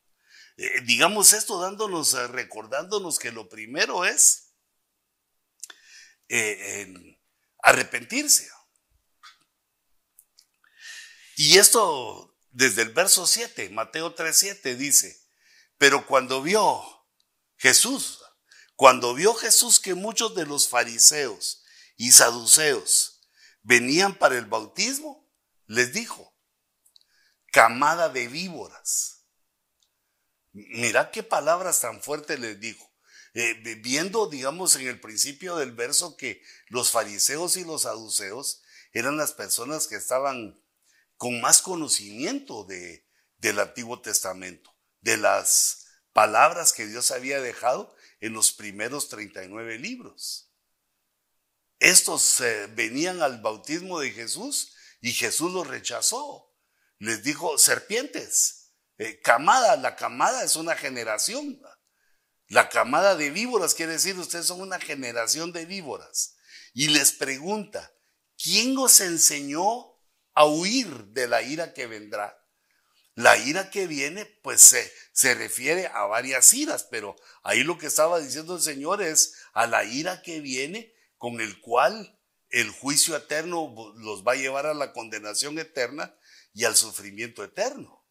[0.56, 4.40] Eh, digamos esto dándonos, recordándonos que lo primero es
[7.62, 8.50] arrepentirse.
[11.36, 15.20] Y esto desde el verso 7, Mateo 3:7 dice,
[15.76, 16.82] pero cuando vio
[17.56, 18.20] Jesús,
[18.76, 21.64] cuando vio Jesús que muchos de los fariseos
[21.96, 23.20] y saduceos
[23.62, 25.28] venían para el bautismo,
[25.66, 26.33] les dijo,
[27.54, 29.28] camada de víboras.
[30.50, 32.90] Mira qué palabras tan fuertes les dijo.
[33.32, 38.62] Eh, viendo, digamos, en el principio del verso que los fariseos y los saduceos
[38.92, 40.60] eran las personas que estaban
[41.16, 43.06] con más conocimiento de,
[43.38, 50.50] del Antiguo Testamento, de las palabras que Dios había dejado en los primeros 39 libros.
[51.78, 56.43] Estos eh, venían al bautismo de Jesús y Jesús los rechazó.
[57.04, 61.60] Les dijo, serpientes, eh, camada, la camada es una generación.
[62.48, 66.36] La camada de víboras quiere decir, ustedes son una generación de víboras.
[66.72, 67.92] Y les pregunta,
[68.36, 69.94] ¿quién os enseñó
[70.34, 72.40] a huir de la ira que vendrá.
[73.14, 77.14] La ira que viene, pues se, se refiere a varias iras, pero
[77.44, 81.60] ahí lo que estaba diciendo el Señor es a la ira que viene con el
[81.60, 82.18] cual
[82.50, 86.14] el juicio eterno los va a llevar a la condenación eterna
[86.54, 88.06] y al sufrimiento eterno.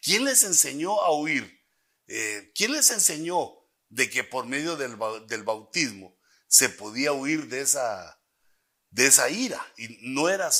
[0.00, 1.64] ¿Quién les enseñó a huir?
[2.06, 4.96] Eh, ¿Quién les enseñó de que por medio del,
[5.42, 8.20] bautismo se podía huir de esa,
[9.30, 9.64] ira.
[9.76, 10.50] Y no era,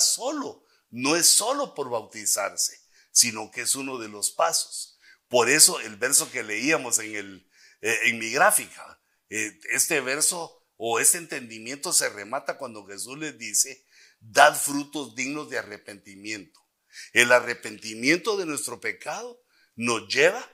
[0.00, 4.98] solo, no es solo por bautizarse, sino que es uno de los pasos.
[5.28, 7.48] Por eso el verso que leíamos en,
[7.80, 13.86] eh, mi gráfica, eh, este verso o este entendimiento se remata cuando Jesús les dice,
[14.20, 16.63] dad frutos dignos de arrepentimiento.
[17.12, 19.42] El arrepentimiento de nuestro pecado
[19.76, 20.50] nos lleva,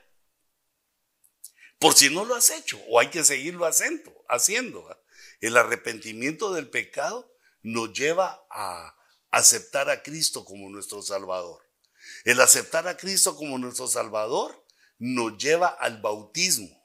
[1.79, 4.97] por si no lo has hecho, o hay que seguirlo haciendo, haciendo.
[5.39, 8.95] El arrepentimiento del pecado nos lleva a
[9.31, 11.61] aceptar a Cristo como nuestro Salvador.
[12.23, 14.65] El aceptar a Cristo como nuestro Salvador
[14.97, 16.81] nos lleva al bautismo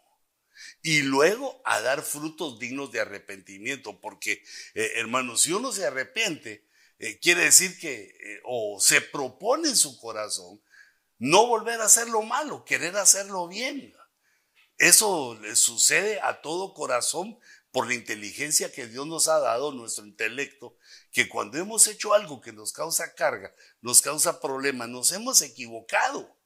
[0.83, 4.43] y luego a dar frutos dignos de arrepentimiento, porque
[4.75, 6.66] eh, hermanos, si uno se arrepiente,
[6.99, 10.63] eh, quiere decir que eh, o se propone en su corazón
[11.19, 13.95] no volver a hacer lo malo, querer hacerlo bien.
[14.79, 17.39] Eso le sucede a todo corazón
[17.71, 20.77] por la inteligencia que Dios nos ha dado, nuestro intelecto,
[21.13, 26.39] que cuando hemos hecho algo que nos causa carga, nos causa problemas, nos hemos equivocado.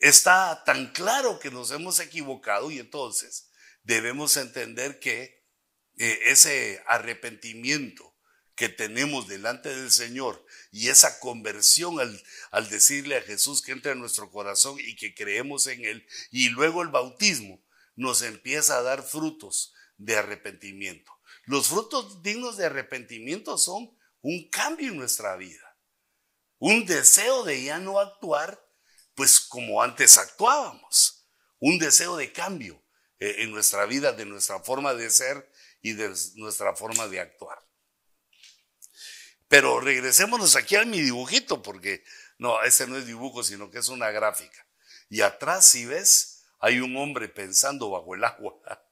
[0.00, 3.50] Está tan claro que nos hemos equivocado y entonces
[3.82, 5.44] debemos entender que
[5.96, 8.07] eh, ese arrepentimiento
[8.58, 13.92] que tenemos delante del Señor y esa conversión al, al decirle a Jesús que entre
[13.92, 18.82] en nuestro corazón y que creemos en Él y luego el bautismo nos empieza a
[18.82, 21.12] dar frutos de arrepentimiento.
[21.44, 25.78] Los frutos dignos de arrepentimiento son un cambio en nuestra vida,
[26.58, 28.60] un deseo de ya no actuar
[29.14, 31.28] pues como antes actuábamos,
[31.60, 32.84] un deseo de cambio
[33.20, 35.48] eh, en nuestra vida, de nuestra forma de ser
[35.80, 37.67] y de nuestra forma de actuar.
[39.48, 42.04] Pero regresémonos aquí a mi dibujito, porque
[42.36, 44.66] no, ese no es dibujo, sino que es una gráfica.
[45.08, 48.54] Y atrás, si ves, hay un hombre pensando bajo el agua.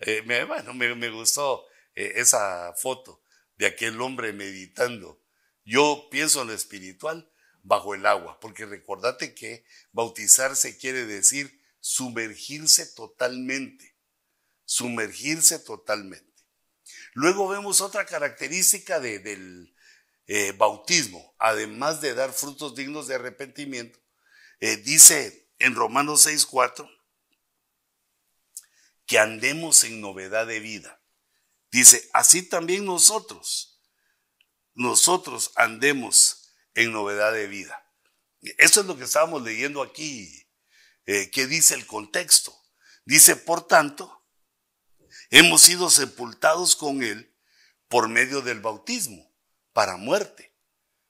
[0.00, 3.22] Eh, me, bueno, me, gustó eh, esa foto
[3.54, 5.22] de aquel hombre meditando.
[5.64, 7.30] Yo pienso en lo espiritual
[7.62, 13.94] bajo el agua, porque recordate que bautizarse quiere decir sumergirse totalmente,
[14.64, 16.42] sumergirse totalmente.
[17.14, 19.72] Luego vemos otra característica del
[20.26, 23.98] eh, bautismo, además de dar frutos dignos de arrepentimiento,
[24.84, 26.88] dice en Romanos 6:4
[29.06, 31.00] que andemos en novedad de vida.
[31.70, 33.80] Dice, así también nosotros,
[34.74, 37.82] nosotros andemos en novedad de vida.
[38.58, 40.48] Eso es lo que estábamos leyendo aquí.
[41.06, 42.54] Eh, ¿Qué dice el contexto?
[43.04, 44.24] Dice, por tanto,
[45.30, 47.34] hemos sido sepultados con Él
[47.88, 49.31] por medio del bautismo
[49.72, 50.54] para muerte.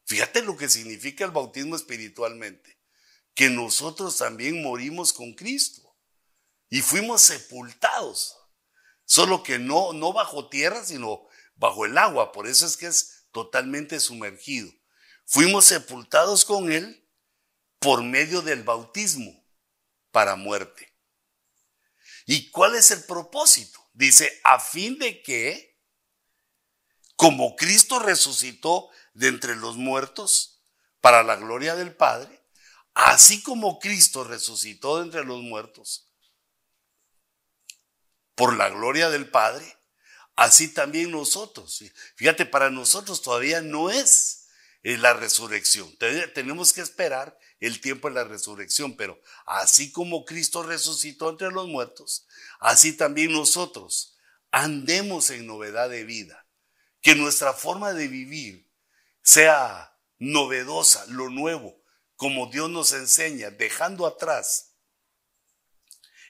[0.04, 2.78] Fíjate lo que significa el bautismo espiritualmente,
[3.34, 5.96] que nosotros también morimos con Cristo
[6.68, 8.38] y fuimos sepultados.
[9.04, 12.32] Solo que no, no bajo tierra, sino bajo el agua.
[12.32, 14.72] Por eso es que es totalmente sumergido.
[15.24, 17.08] Fuimos sepultados con Él
[17.78, 19.46] por medio del bautismo
[20.10, 20.94] para muerte.
[22.26, 23.90] ¿Y cuál es el propósito?
[23.92, 25.71] Dice, a fin de que,
[27.22, 30.60] como Cristo resucitó de entre los muertos
[31.00, 32.42] para la gloria del Padre,
[32.94, 36.10] así como Cristo resucitó de entre los muertos
[38.34, 39.78] por la gloria del Padre,
[40.34, 41.84] así también nosotros.
[42.16, 44.48] Fíjate, para nosotros todavía no es
[44.82, 45.96] eh, la resurrección.
[46.34, 51.68] Tenemos que esperar el tiempo de la resurrección, pero así como Cristo resucitó entre los
[51.68, 52.26] muertos,
[52.58, 54.16] así también nosotros
[54.50, 56.41] andemos en novedad de vida.
[57.02, 58.70] Que nuestra forma de vivir
[59.22, 61.82] sea novedosa, lo nuevo,
[62.16, 64.76] como Dios nos enseña, dejando atrás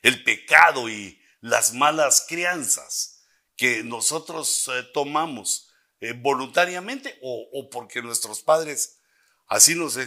[0.03, 3.23] el pecado y las malas crianzas
[3.57, 8.99] que nosotros eh, tomamos eh, voluntariamente o, porque nuestros padres
[9.47, 9.99] así nos,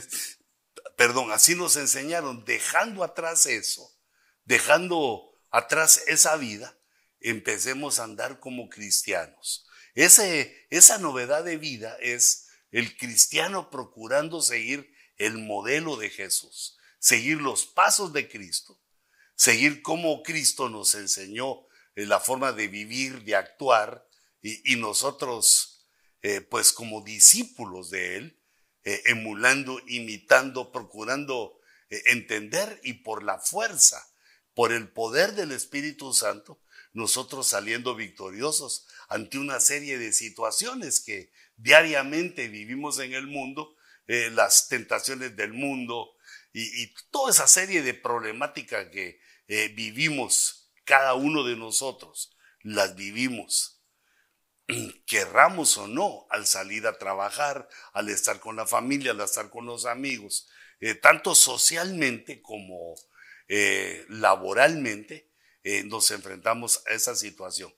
[0.98, 3.96] perdón, así nos enseñaron, dejando atrás eso,
[4.44, 6.78] dejando atrás esa vida,
[7.22, 9.65] empecemos a andar como cristianos.
[9.96, 17.42] Ese, esa novedad de vida es el cristiano procurando seguir el modelo de Jesús, seguir
[17.42, 18.80] los pasos de Cristo
[19.36, 24.08] seguir como Cristo nos enseñó eh, la forma de vivir, de actuar,
[24.42, 25.88] y, nosotros,
[26.22, 28.40] eh, pues como discípulos de Él,
[28.84, 31.60] eh, emulando, imitando, procurando
[31.90, 34.08] entender y por la fuerza,
[34.54, 36.62] por el poder del Espíritu Santo,
[36.96, 43.76] nosotros saliendo victoriosos ante una serie de situaciones que diariamente vivimos en el mundo,
[44.08, 46.16] las tentaciones del mundo,
[46.58, 49.20] y, toda esa serie de problemáticas que
[49.50, 53.82] eh, vivimos, cada uno de nosotros, las vivimos.
[55.06, 59.66] Querramos o no, al salir a trabajar, al estar con la familia, al estar con
[59.66, 60.48] los amigos,
[60.80, 62.96] eh, tanto socialmente como
[63.50, 65.30] eh, laboralmente,
[65.66, 67.74] eh, nos enfrentamos a esa situación.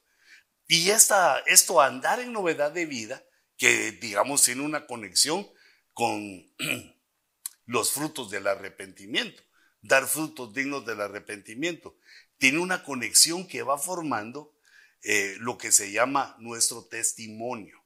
[0.67, 3.23] Y esta, esto, andar en novedad de vida,
[3.55, 5.49] que digamos tiene una conexión
[5.93, 6.51] con
[7.65, 9.41] los frutos del arrepentimiento,
[9.81, 11.97] dar frutos dignos del arrepentimiento,
[12.38, 14.53] tiene una conexión que va formando
[15.03, 17.81] eh, lo que se llama nuestro testimonio.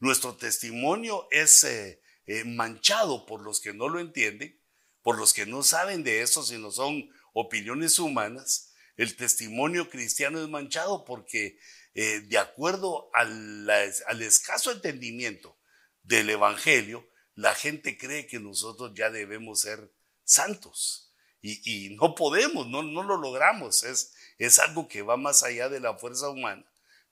[0.00, 2.00] Nuestro testimonio es eh,
[2.44, 4.60] manchado por los que no lo entienden,
[5.00, 8.73] por los que no saben de eso, sino son opiniones humanas.
[8.96, 11.58] El testimonio cristiano es manchado porque
[11.94, 13.70] de acuerdo al,
[14.20, 15.56] escaso entendimiento
[16.02, 19.92] del Evangelio, la gente cree que nosotros ya debemos ser
[20.24, 21.12] santos.
[21.40, 23.84] Y, no podemos, no, no lo logramos.
[23.84, 26.64] Es, es algo que va más allá de la fuerza humana,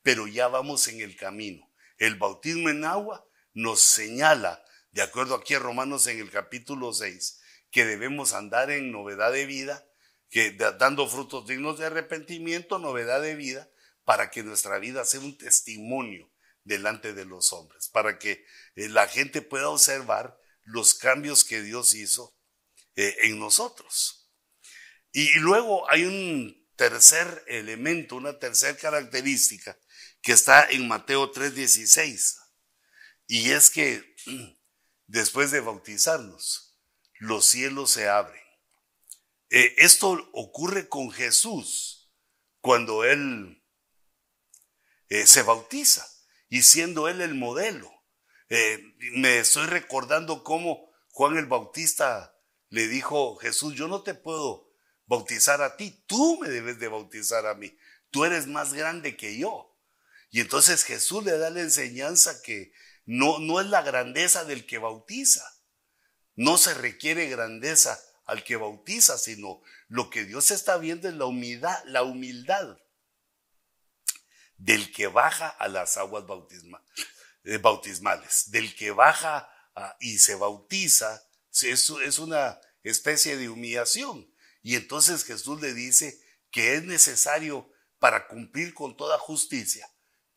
[0.02, 1.70] pero ya vamos en el camino.
[1.98, 7.40] El bautismo en agua nos señala, de acuerdo aquí a Romanos en el capítulo 6,
[7.70, 9.86] que debemos andar en novedad de vida,
[10.32, 13.70] que dando frutos dignos de arrepentimiento, novedad de vida,
[14.04, 16.32] para que nuestra vida sea un testimonio
[16.64, 18.42] delante de los hombres, para que
[18.76, 22.34] eh, la gente pueda observar los cambios que Dios hizo
[22.96, 24.30] eh, en nosotros.
[25.12, 29.78] Y luego hay un tercer elemento, una tercera característica
[30.22, 32.38] que está en Mateo 3:16.
[33.26, 34.16] Y es que
[35.06, 36.78] después de bautizarnos,
[37.18, 38.41] los cielos se abren.
[39.54, 42.10] Eh, esto ocurre con Jesús
[42.62, 43.62] cuando Él
[45.26, 46.06] se bautiza
[46.48, 47.92] y siendo Él el modelo.
[48.48, 48.82] Eh,
[49.12, 52.34] me estoy recordando cómo Juan el Bautista
[52.70, 54.72] le dijo, Jesús, yo no te puedo
[55.04, 57.76] bautizar a ti, tú me debes de bautizar a mí,
[58.10, 59.78] tú eres más grande que yo.
[60.30, 62.72] Y entonces Jesús le da la enseñanza que
[63.04, 65.46] no, no es la grandeza del que bautiza,
[66.36, 71.26] no se requiere grandeza al que bautiza, sino lo que Dios está viendo es la
[71.26, 72.78] humildad, la humildad
[74.56, 76.24] del que baja a las aguas
[77.44, 79.48] eh, bautismales, del que baja
[80.00, 81.22] y se bautiza,
[81.62, 84.32] es, es una especie de humillación.
[84.62, 86.20] Y entonces Jesús le dice
[86.50, 89.88] que es necesario para cumplir con toda justicia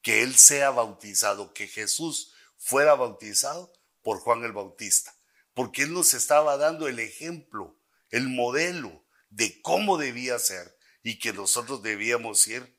[0.02, 5.14] que Él sea bautizado, que Jesús fuera bautizado por Juan el Bautista,
[5.56, 7.82] porque Él nos estaba dando el ejemplo,
[8.12, 12.76] el modelo de cómo debía ser y que nosotros debíamos ir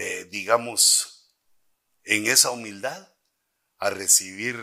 [0.00, 1.34] eh, digamos,
[2.04, 3.12] en esa humildad
[3.78, 4.56] a recibir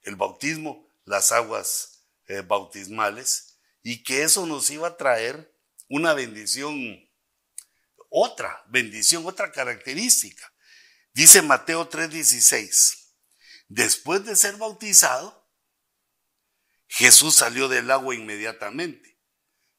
[0.00, 5.54] el bautismo, las aguas eh, bautismales, y que eso nos iba a traer
[5.90, 7.06] una bendición,
[8.08, 10.50] otra bendición, otra característica.
[11.12, 13.12] Dice Mateo 3:16,
[13.68, 15.37] después de ser bautizado,
[16.88, 19.18] Jesús salió del agua inmediatamente.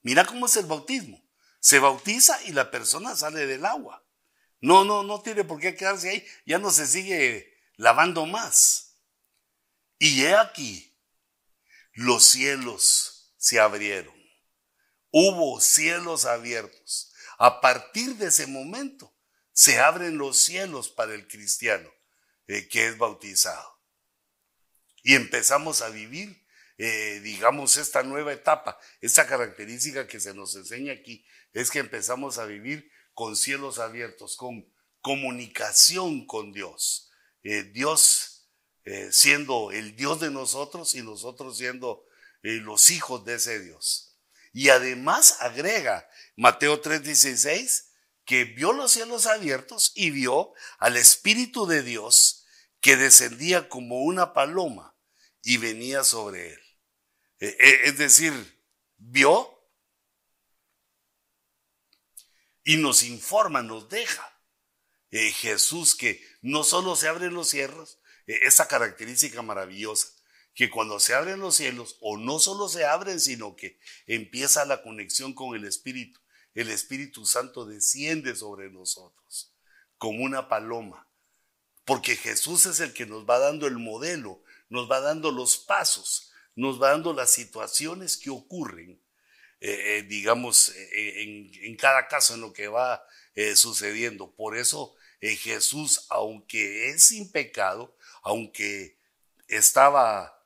[0.02, 1.22] Mira cómo es el bautismo.
[1.60, 4.06] Se bautiza y la persona sale del agua.
[4.62, 6.28] No, no, no tiene por qué quedarse ahí.
[6.46, 8.98] Ya no se sigue lavando más.
[9.98, 10.98] Y he aquí,
[11.94, 14.16] los cielos se abrieron.
[15.12, 17.14] Hubo cielos abiertos.
[17.38, 19.14] A partir de ese momento
[19.52, 21.90] se abren los cielos para el cristiano
[22.48, 23.80] eh, que es bautizado.
[25.04, 26.46] Y empezamos a vivir,
[26.82, 28.80] eh, digamos, esta nueva etapa.
[29.02, 34.38] Esta característica que se nos enseña aquí es que empezamos a vivir con cielos abiertos,
[34.38, 34.66] con
[35.02, 37.12] comunicación con Dios.
[37.44, 38.48] Eh, Dios
[38.86, 42.06] eh, siendo el Dios de nosotros y nosotros siendo
[42.42, 44.18] los hijos de ese Dios.
[44.54, 47.90] Y además agrega Mateo 3:16
[48.24, 52.46] que vio los cielos abiertos y vio al Espíritu de Dios
[52.80, 54.96] que descendía como una paloma
[55.44, 56.69] y venía sobre él.
[57.40, 58.34] Es decir,
[58.98, 59.60] vio
[62.64, 64.36] y nos informa, nos deja.
[65.12, 70.08] Eh, Jesús que no solo se abren los cielos, eh, esa característica maravillosa,
[70.54, 74.84] que cuando se abren los cielos, o no solo se abren, sino que empieza la
[74.84, 76.20] conexión con el Espíritu.
[76.54, 79.54] El Espíritu Santo desciende sobre nosotros
[79.98, 81.08] como una paloma,
[81.86, 86.29] porque Jesús es el que nos va dando el modelo, nos va dando los pasos,
[86.60, 89.02] nos va dando las situaciones que ocurren
[89.62, 93.06] eh, eh, digamos, eh, en, cada caso en lo que va
[93.56, 94.36] sucediendo.
[94.36, 98.98] Por eso Jesús, aunque es sin pecado, aunque
[99.48, 100.46] estaba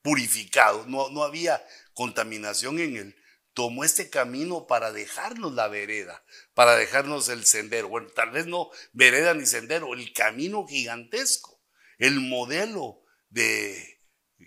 [0.00, 1.62] purificado, no, no había
[1.92, 3.16] contaminación en él,
[3.52, 6.24] tomó este camino para dejarnos la vereda,
[6.54, 7.88] para dejarnos el sendero.
[7.88, 11.60] Bueno, tal vez no vereda ni sendero, el camino gigantesco,
[11.98, 13.02] el modelo
[13.36, 14.00] de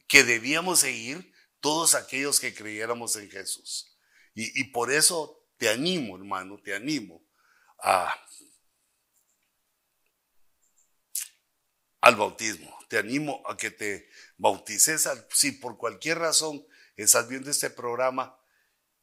[0.07, 3.95] que debíamos seguir todos aquellos que creyéramos en Jesús.
[4.33, 7.23] Y, por eso te animo, hermano, te animo
[12.01, 12.75] al bautismo.
[12.87, 15.07] Te animo a que te bautices.
[15.33, 16.65] Si por cualquier razón
[16.95, 18.39] estás viendo este programa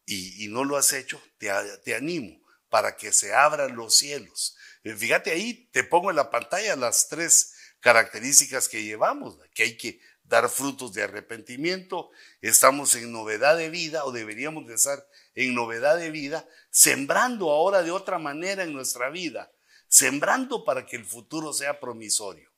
[0.04, 1.48] y, no lo has hecho, te,
[1.84, 4.56] te animo para que se abran los cielos.
[4.82, 7.55] Eh, fíjate ahí, te pongo en la pantalla las tres
[7.86, 12.10] características que llevamos, que hay que dar frutos de arrepentimiento,
[12.40, 15.06] estamos en novedad de vida o deberíamos de estar
[15.36, 19.52] en novedad de vida, sembrando ahora de otra manera en nuestra vida,
[19.86, 22.50] sembrando para que el futuro sea promisorio.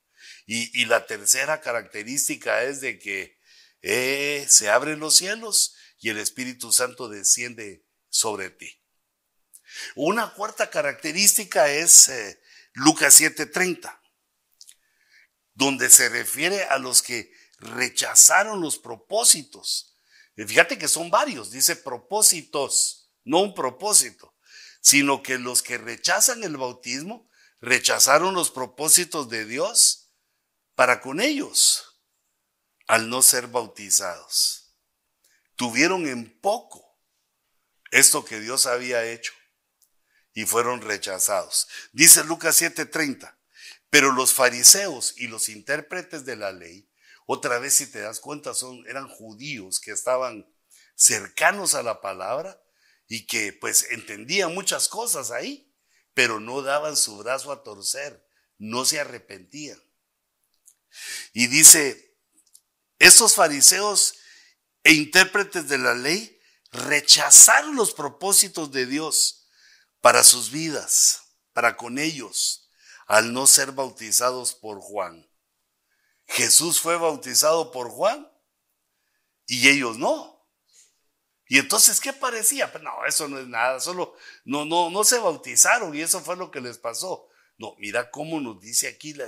[0.47, 3.39] Y, la tercera característica es de que
[3.83, 8.81] eh, se abren los cielos y el Espíritu Santo desciende sobre ti.
[9.95, 12.41] Una cuarta característica es eh,
[12.73, 14.01] Lucas 7:30,
[15.59, 19.99] donde se refiere a los que rechazaron los propósitos.
[20.37, 24.37] fíjate que son varios, dice propósitos, no un propósito,
[24.81, 27.29] sino que los que rechazan el bautismo
[27.61, 30.13] rechazaron los propósitos de Dios
[30.77, 32.05] para con ellos
[32.87, 34.77] al no ser bautizados.
[35.57, 36.97] Tuvieron en poco
[37.91, 39.33] esto que Dios había hecho
[40.35, 41.67] y fueron rechazados.
[41.91, 43.38] Dice Lucas 7:30,
[43.91, 46.91] pero los fariseos y los intérpretes de la ley,
[47.27, 50.47] otra vez si te das cuenta, son, eran judíos que estaban
[50.95, 52.61] cercanos a la palabra
[53.07, 55.75] y que pues entendían muchas cosas ahí,
[56.15, 58.27] pero no daban su brazo a torcer,
[58.59, 59.81] no se arrepentían.
[61.33, 62.17] Y dice,
[62.99, 64.17] estos fariseos
[64.83, 66.41] e intérpretes de la ley
[66.73, 69.47] rechazaron los propósitos de Dios
[70.01, 71.23] para sus vidas,
[71.53, 72.68] para con ellos,
[73.09, 75.29] al no ser bautizados por Juan.
[76.27, 78.31] Jesús fue bautizado por Juan
[79.47, 80.47] y ellos no.
[81.47, 82.71] Y entonces, ¿qué parecía?
[82.71, 86.37] Pues no, eso no es nada, solo no, no, no se bautizaron y eso fue
[86.37, 87.27] lo que les pasó.
[87.57, 89.27] No, mira cómo nos dice aquí la,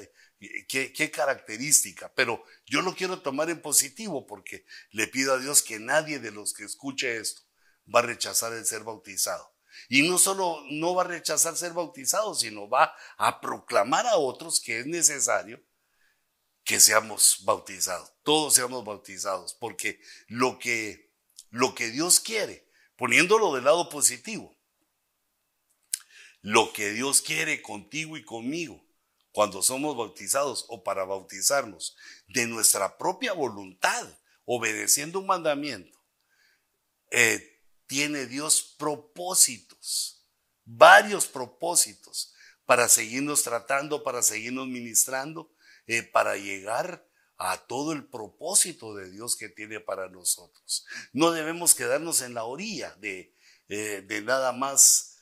[0.68, 5.62] qué, qué característica, pero yo lo quiero tomar en positivo porque le pido a Dios
[5.62, 7.42] que nadie de los que escuche esto
[7.92, 9.54] va a rechazar el ser bautizado.
[9.88, 14.60] Y no solo no va a rechazar ser bautizado, sino va a proclamar a otros
[14.60, 15.62] que es necesario
[16.64, 21.12] que seamos bautizados, todos seamos bautizados, porque lo que,
[21.50, 24.56] lo que Dios quiere, poniéndolo del lado positivo,
[26.42, 28.84] lo que Dios quiere contigo y conmigo
[29.32, 35.98] cuando somos bautizados o para bautizarnos de nuestra propia voluntad, obedeciendo un mandamiento,
[37.10, 37.59] eh,
[37.90, 40.24] tiene Dios propósitos,
[40.64, 42.32] varios propósitos
[42.64, 45.52] para seguirnos tratando, para seguirnos ministrando,
[45.88, 47.04] eh, para llegar
[47.36, 50.86] a todo el propósito de Dios que tiene para nosotros.
[51.12, 53.34] No debemos quedarnos en la orilla de,
[53.68, 55.18] eh, de nada más,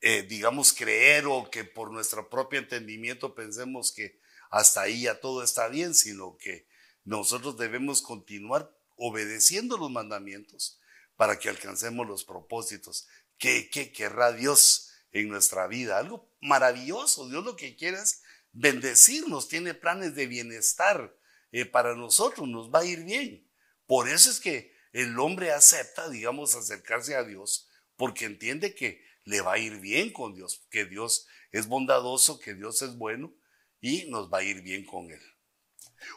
[0.00, 5.42] eh, digamos, creer o que por nuestro propio entendimiento pensemos que hasta ahí ya todo
[5.42, 6.66] está bien, sino que
[7.04, 10.77] nosotros debemos continuar obedeciendo los mandamientos
[11.18, 13.08] para que alcancemos los propósitos.
[13.38, 15.98] ¿Qué, querrá Dios en nuestra vida?
[15.98, 17.28] Algo maravilloso.
[17.28, 21.12] Dios lo que quiere es bendecirnos, tiene planes de bienestar
[21.50, 23.50] eh, para nosotros, nos va a ir bien.
[23.84, 29.40] Por eso es que el hombre acepta, digamos, acercarse a Dios, porque entiende que le
[29.40, 33.34] va a ir bien con Dios, que Dios es bondadoso, que Dios es bueno
[33.80, 35.20] y nos va a ir bien con Él.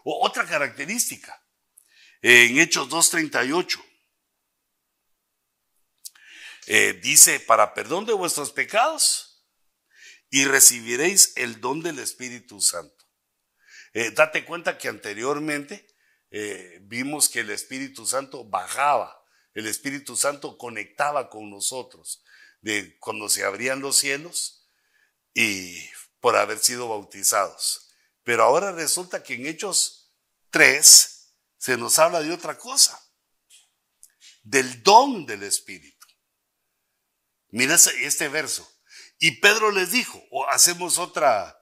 [0.04, 1.44] otra característica,
[2.22, 3.91] en Hechos 2.38,
[6.68, 9.46] eh, dice, para perdón de vuestros pecados
[10.30, 13.06] y recibiréis el don del Espíritu Santo.
[13.94, 15.88] Eh, date cuenta que anteriormente
[16.30, 19.22] eh, vimos que el Espíritu Santo bajaba,
[19.54, 22.24] el Espíritu Santo conectaba con nosotros,
[22.62, 24.70] de cuando se abrían los cielos
[25.34, 25.84] y
[26.22, 27.90] por haber sido bautizados.
[28.24, 30.14] Pero ahora resulta que en Hechos
[30.52, 33.00] 3 se nos habla de otra cosa,
[34.44, 35.91] del don del Espíritu.
[37.52, 38.68] Mira este verso.
[39.20, 41.60] Y Pedro les dijo, o hacemos otra,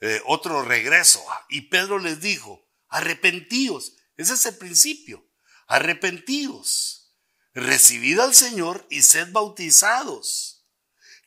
[0.00, 1.24] eh, otro regreso.
[1.48, 3.94] Y Pedro les dijo, arrepentíos.
[4.16, 5.24] Ese es el principio.
[5.68, 7.14] Arrepentíos.
[7.54, 10.66] Recibid al Señor y sed bautizados.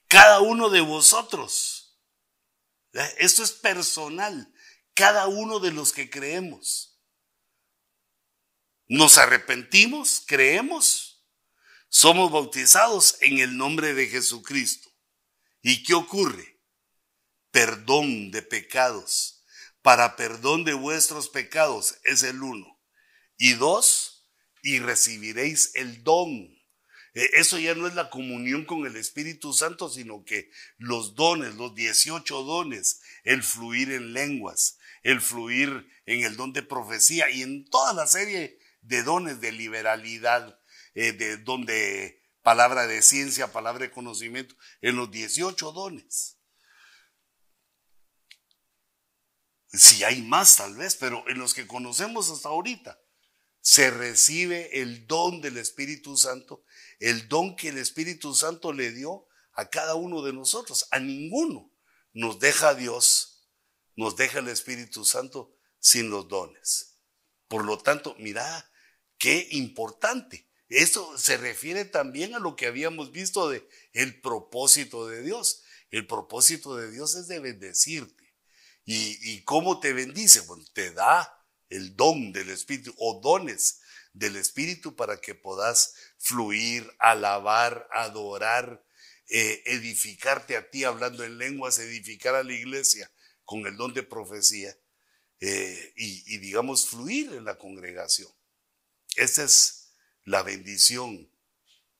[0.07, 1.97] Cada uno de vosotros.
[2.93, 4.51] Eh, esto es personal.
[4.95, 6.99] Cada uno de los que creemos.
[8.87, 11.08] Nos arrepentimos, creemos
[11.89, 14.89] somos bautizados en el nombre de Jesucristo.
[15.61, 16.61] ¿Y qué ocurre?
[17.51, 19.43] Perdón de pecados.
[19.81, 22.79] Para perdón de vuestros pecados es el uno.
[23.37, 24.29] Y dos,
[24.61, 26.29] y recibiréis el don.
[27.13, 31.55] Eh, eso ya no es la comunión con el Espíritu Santo, sino que los dones,
[31.55, 37.41] los 18 dones, el fluir en lenguas, el fluir en el don de profecía y
[37.41, 40.58] en toda la serie de dones de liberalidad,
[40.99, 46.37] eh, de donde palabra de ciencia, palabra de conocimiento, en los 18 dones.
[49.71, 52.99] Si hay más tal vez, pero en los que conocemos hasta ahorita,
[53.61, 56.65] se recibe el don del Espíritu Santo,
[56.99, 60.85] el don que el Espíritu Santo le dio a cada uno de nosotros.
[60.91, 61.71] A ninguno
[62.11, 63.47] nos deja Dios,
[63.95, 66.97] nos deja el Espíritu Santo sin los dones.
[67.47, 68.69] Por lo tanto, mira,
[69.17, 70.48] qué importante.
[70.69, 75.63] Esto se refiere también a lo que habíamos visto de el propósito de Dios.
[75.91, 78.35] El propósito de Dios es de bendecirte.
[78.85, 80.41] ¿Y, y cómo te bendice?
[80.41, 83.81] Bueno, te da el don del Espíritu o dones
[84.13, 88.83] del Espíritu para que puedas fluir, alabar, adorar,
[89.31, 93.11] eh, edificarte a ti hablando en lenguas, edificar a la iglesia
[93.45, 94.75] con el don de profecía
[95.39, 98.31] eh, y, digamos fluir en la congregación.
[99.15, 99.78] Esa es
[100.29, 101.29] la bendición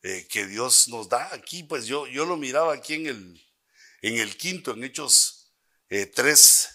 [0.04, 1.64] eh, que Dios nos da aquí.
[1.64, 3.42] Pues yo, yo lo miraba aquí en el,
[4.02, 5.52] en el quinto, en Hechos
[5.90, 6.70] 3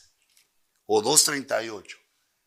[0.87, 1.97] o 2.38.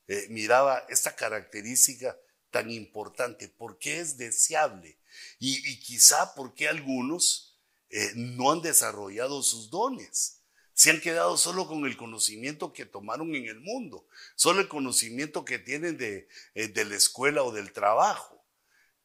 [0.08, 2.18] Eh, miraba esta característica
[2.50, 5.00] tan importante, porque es deseable
[5.40, 10.42] y, quizá porque algunos eh, no han desarrollado sus dones.
[10.74, 15.44] Se han quedado solo con el conocimiento que tomaron en el mundo, solo el conocimiento
[15.44, 18.37] que tienen de, eh, de la escuela o del trabajo.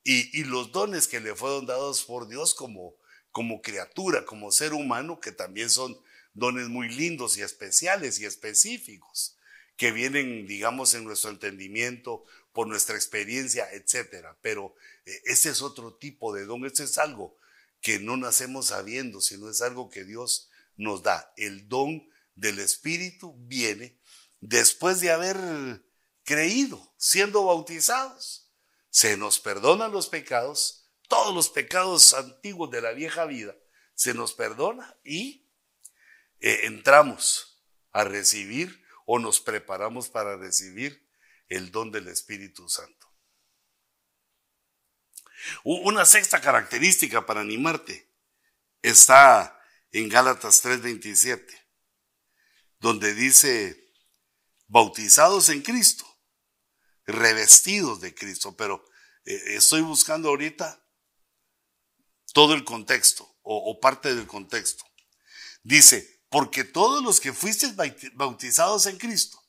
[0.05, 2.97] Y, los dones que le fueron dados por Dios como,
[3.31, 5.97] como criatura, como ser humano, que también son
[6.35, 9.37] dones muy lindos y especiales y específicos
[9.77, 14.37] que vienen, digamos, en nuestro entendimiento, por nuestra experiencia, etcétera.
[14.43, 14.75] Pero
[15.07, 17.37] eh, ese es otro tipo de don, ese es algo
[17.81, 21.33] que no nacemos sabiendo, sino es algo que Dios nos da.
[21.37, 23.97] El don del Espíritu viene
[24.41, 25.83] después de haber
[26.25, 28.42] creído, siendo bautizados.
[28.93, 33.57] Se nos perdonan los pecados, todos los pecados antiguos de la vieja vida,
[33.95, 35.51] se nos perdona y
[36.41, 41.09] eh, entramos a recibir o nos preparamos para recibir
[41.49, 43.11] el don del Espíritu Santo.
[45.65, 48.13] Una sexta característica para animarte
[48.83, 49.59] está
[49.91, 51.47] en Gálatas 3:27,
[52.79, 53.91] donde dice,
[54.67, 56.12] bautizados en Cristo,
[57.13, 58.85] revestidos de Cristo, pero
[59.25, 60.85] eh, estoy buscando ahorita
[62.33, 64.85] todo el contexto o parte del contexto.
[65.63, 67.75] Dice, porque todos los que fuisteis
[68.15, 69.43] bautizados en Cristo,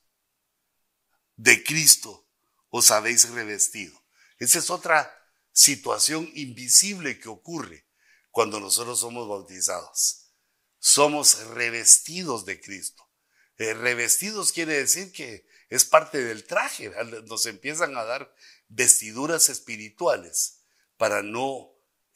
[1.38, 2.28] de Cristo
[2.70, 4.04] os habéis revestido.
[4.38, 5.10] Esa es otra
[5.54, 7.88] situación invisible que ocurre
[8.32, 10.32] cuando nosotros somos bautizados.
[10.80, 13.08] Somos revestidos de Cristo.
[13.58, 16.92] Eh, revestidos quiere decir que es parte del traje.
[17.26, 18.34] Nos empiezan a dar
[18.68, 20.60] vestiduras espirituales
[20.98, 21.72] para no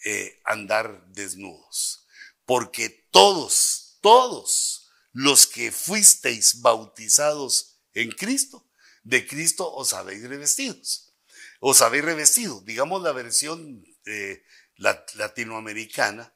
[0.06, 2.08] eh, andar desnudos.
[2.46, 8.66] Porque todos todos los que fuisteis bautizados en Cristo,
[9.04, 11.14] de Cristo os habéis revestidos.
[11.60, 12.62] Os habéis revestido.
[12.62, 14.44] Digamos la versión eh,
[14.78, 16.34] latinoamericana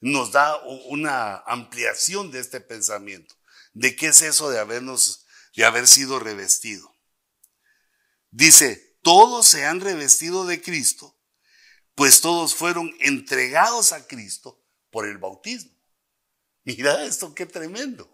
[0.00, 3.36] nos da una ampliación de este pensamiento.
[3.74, 5.21] ¿De qué es eso de habernos,
[5.54, 6.96] de haber sido revestido?
[8.30, 11.18] Dice, todos se han revestido de Cristo,
[11.94, 15.72] pues todos fueron entregados a Cristo por el bautismo.
[16.64, 18.08] Mira esto, qué tremendo.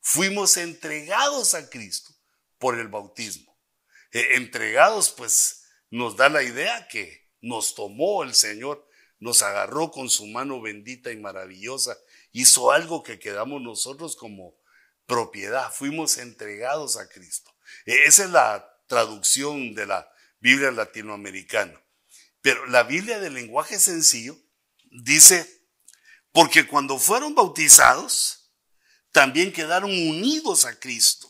[0.00, 2.14] Fuimos entregados a Cristo
[2.58, 3.58] por el bautismo.
[4.12, 8.86] Eh, entregados, pues, nos da la idea que nos tomó el Señor,
[9.18, 11.98] nos agarró con su mano bendita y maravillosa,
[12.32, 14.54] hizo algo que quedamos nosotros como
[15.10, 17.52] propiedad, fuimos entregados a Cristo.
[17.84, 20.08] Eh, esa es la traducción de la
[20.38, 21.82] Biblia latinoamericana.
[22.40, 24.38] Pero la Biblia del lenguaje sencillo
[24.84, 25.66] dice
[26.30, 28.52] porque cuando fueron bautizados,
[29.10, 31.28] también quedaron unidos a Cristo.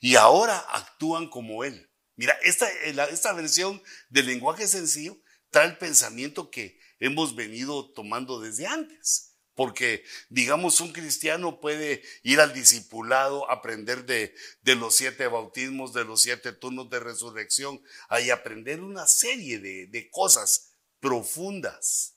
[0.00, 1.88] Y ahora actúan como Él.
[2.16, 8.66] Mira, esta, esta versión del lenguaje sencillo trae el pensamiento que hemos venido tomando desde
[8.66, 9.31] antes.
[9.54, 14.34] Porque, digamos, un cristiano puede ir al discipulado, aprender de,
[14.76, 17.82] los siete bautismos, de los siete turnos de resurrección,
[18.22, 22.16] y aprender una serie de, cosas profundas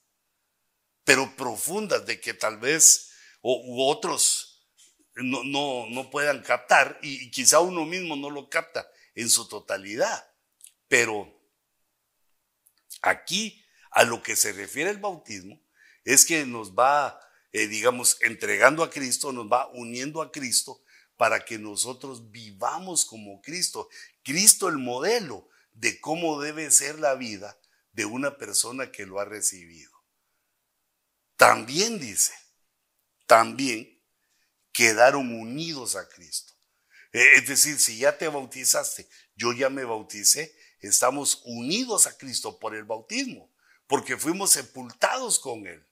[1.04, 3.12] pero profundas de que tal vez
[3.42, 4.56] u otros
[5.16, 10.30] no, no, no puedan captar y, quizá uno mismo no lo capta en su totalidad.
[10.88, 11.32] Pero
[13.02, 13.62] aquí
[13.92, 15.58] A lo que se refiere el bautismo
[16.04, 17.18] es que nos va,
[17.56, 20.84] eh, digamos, entregando a Cristo, nos va uniendo a Cristo
[21.16, 23.88] para que nosotros vivamos como Cristo.
[24.26, 27.58] Cristo el modelo de cómo debe ser la vida
[27.94, 29.90] de una persona que lo ha recibido.
[31.38, 32.34] También dice,
[33.26, 34.04] también
[34.74, 36.56] quedaron unidos a Cristo.
[37.14, 42.60] Eh, es decir, si ya te bautizaste, yo ya me bauticé, estamos unidos a Cristo
[42.60, 43.50] por el bautismo,
[43.88, 45.88] porque fuimos sepultados con Él.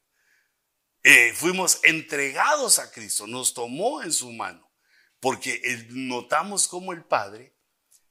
[1.03, 4.71] Eh, fuimos entregados a Cristo, nos tomó en su mano,
[5.19, 7.53] porque notamos como el Padre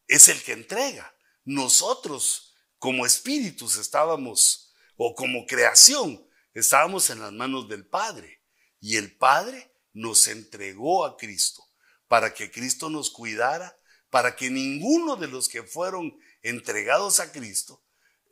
[0.06, 1.14] es el que entrega.
[1.44, 8.42] Nosotros como espíritus estábamos, o como creación, estábamos en las manos del Padre.
[8.78, 11.64] Y el Padre nos entregó a Cristo
[12.08, 13.78] para que Cristo nos cuidara,
[14.10, 17.82] para que ninguno de los que fueron entregados a Cristo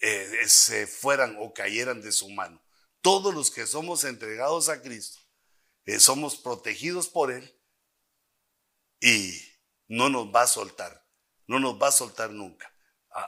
[0.01, 2.63] eh, se fueran o cayeran de su mano.
[3.03, 5.21] Todos los que somos entregados a Cristo
[5.87, 7.59] eh, somos protegidos por Él
[9.01, 9.41] y
[9.89, 11.07] no nos va a soltar,
[11.47, 12.73] no nos va a soltar nunca.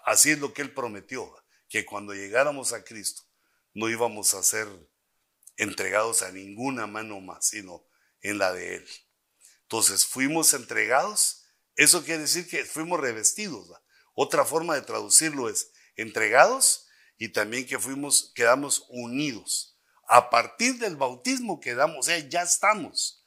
[0.04, 1.34] Así es lo que Él prometió,
[1.68, 3.22] que cuando llegáramos a Cristo
[3.74, 4.68] no íbamos a ser
[5.56, 7.86] entregados a ninguna mano más, sino
[8.20, 8.88] en la de Él.
[9.62, 11.44] Entonces fuimos entregados,
[11.76, 13.70] eso quiere decir que fuimos revestidos.
[14.14, 16.81] Otra forma de traducirlo es entregados
[17.22, 19.78] y también que fuimos, quedamos unidos.
[20.08, 23.24] A partir del bautismo quedamos, o ya estamos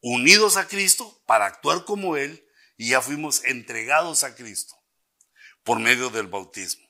[0.00, 4.80] unidos a Cristo para actuar como Él y ya fuimos entregados a Cristo
[5.64, 6.88] por medio del bautismo.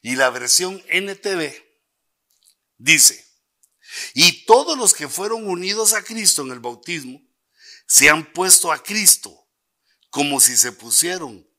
[0.00, 1.52] Y la versión NTV
[2.76, 3.26] dice,
[4.14, 7.20] y todos los que fueron unidos a Cristo en el bautismo,
[7.88, 9.50] se han puesto a Cristo
[10.10, 11.50] como si se pusieron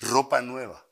[0.00, 0.86] ropa nueva,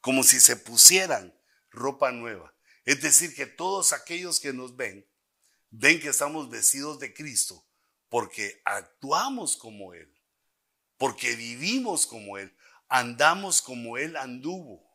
[0.00, 1.38] como si se pusieran
[1.72, 2.54] ropa nueva.
[2.84, 5.06] Es decir, que todos aquellos que nos ven,
[5.70, 7.66] ven que estamos vestidos de Cristo
[8.08, 10.14] porque actuamos como Él,
[10.98, 12.54] porque vivimos como Él,
[12.88, 14.86] andamos como Él anduvo,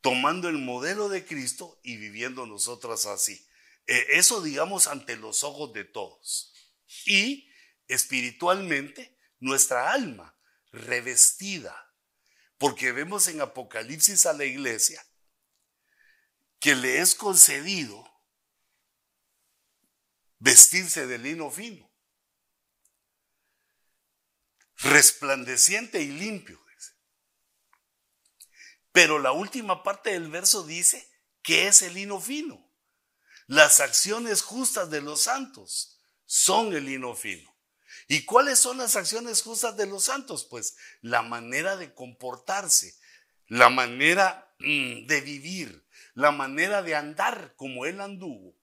[0.00, 3.46] tomando el modelo de Cristo y viviendo nosotros así.
[3.86, 6.52] Eh, eso digamos ante los ojos de todos.
[7.06, 7.48] Y
[7.86, 10.36] espiritualmente nuestra alma
[10.72, 11.88] revestida.
[12.58, 15.04] Porque vemos en Apocalipsis a la iglesia
[16.62, 18.08] que le es concedido
[20.38, 21.90] vestirse de lino fino,
[24.76, 26.62] resplandeciente y limpio.
[28.92, 31.10] Pero la última parte del verso dice
[31.42, 32.70] que es el lino fino.
[33.48, 37.52] Las acciones justas de los santos son el lino fino.
[38.06, 40.44] ¿Y cuáles son las acciones justas de los santos?
[40.44, 42.94] Pues la manera de comportarse,
[43.48, 45.81] la manera mm, de vivir,
[46.14, 48.54] la manera de andar como Él anduvo,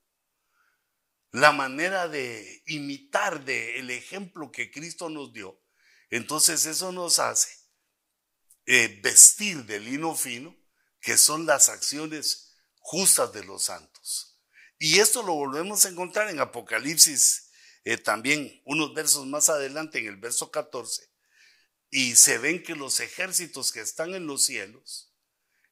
[1.32, 5.62] la manera de imitar de el ejemplo que Cristo nos dio.
[6.10, 7.50] Entonces eso nos hace
[8.66, 10.56] eh, vestir de lino fino,
[11.02, 14.40] que son las acciones justas de los santos.
[14.78, 17.52] Y esto lo volvemos a encontrar en Apocalipsis
[17.84, 21.10] eh, también unos versos más adelante, en el verso 14,
[21.90, 25.09] y se ven que los ejércitos que están en los cielos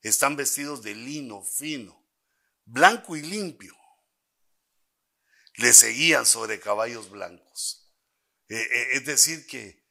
[0.08, 2.06] están vestidos de lino fino,
[2.66, 3.76] blanco y limpio.
[5.56, 7.92] Le seguían sobre caballos blancos.
[8.50, 9.84] Eh, eh, es decir, que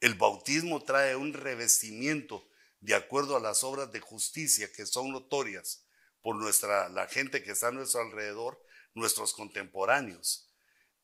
[0.00, 2.48] el bautismo trae un revestimiento
[2.80, 5.84] de acuerdo a las obras de justicia que son notorias
[6.22, 8.62] por nuestra, la gente que está a nuestro alrededor,
[8.94, 10.50] nuestros contemporáneos.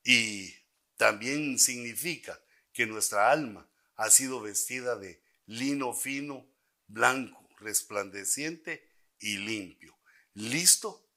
[0.03, 0.53] Y
[0.95, 2.39] también significa
[2.73, 6.45] que nuestra alma ha sido vestida de lino fino,
[6.87, 8.89] blanco, resplandeciente
[9.19, 9.97] y limpio.
[10.33, 11.09] ¿Listo?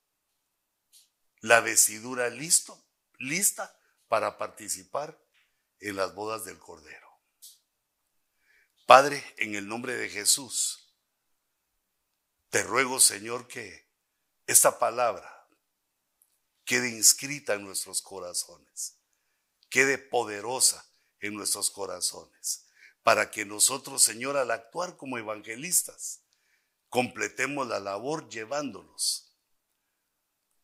[1.40, 2.86] La vestidura listo,
[3.18, 3.78] lista
[4.08, 5.18] para participar
[5.78, 7.08] en las bodas del Cordero.
[8.86, 10.94] Padre, en el nombre de Jesús,
[12.50, 13.88] te ruego, Señor, que
[14.46, 15.48] esta palabra
[16.64, 18.98] quede inscrita en nuestros corazones,
[19.68, 20.84] quede poderosa
[21.20, 22.66] en nuestros corazones,
[23.02, 26.19] para que nosotros, Señor, al actuar como evangelistas,
[26.90, 29.36] completemos la labor llevándolos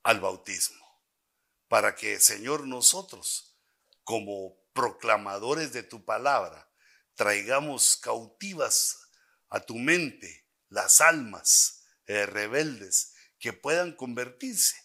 [0.03, 0.85] al bautismo,
[1.69, 3.57] para que, Señor, nosotros,
[4.05, 6.71] como proclamadores de tu palabra,
[7.15, 9.09] traigamos cautivas
[9.49, 14.77] a tu mente las almas eh, rebeldes que puedan convertirse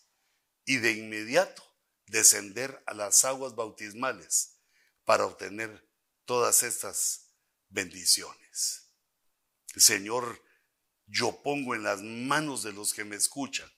[0.66, 1.64] y de inmediato
[2.06, 4.60] descender a las aguas bautismales
[5.04, 5.88] para obtener
[6.26, 7.34] todas estas
[7.70, 8.92] bendiciones.
[9.76, 10.44] Señor,
[11.12, 13.70] yo pongo en las manos de los que me escuchan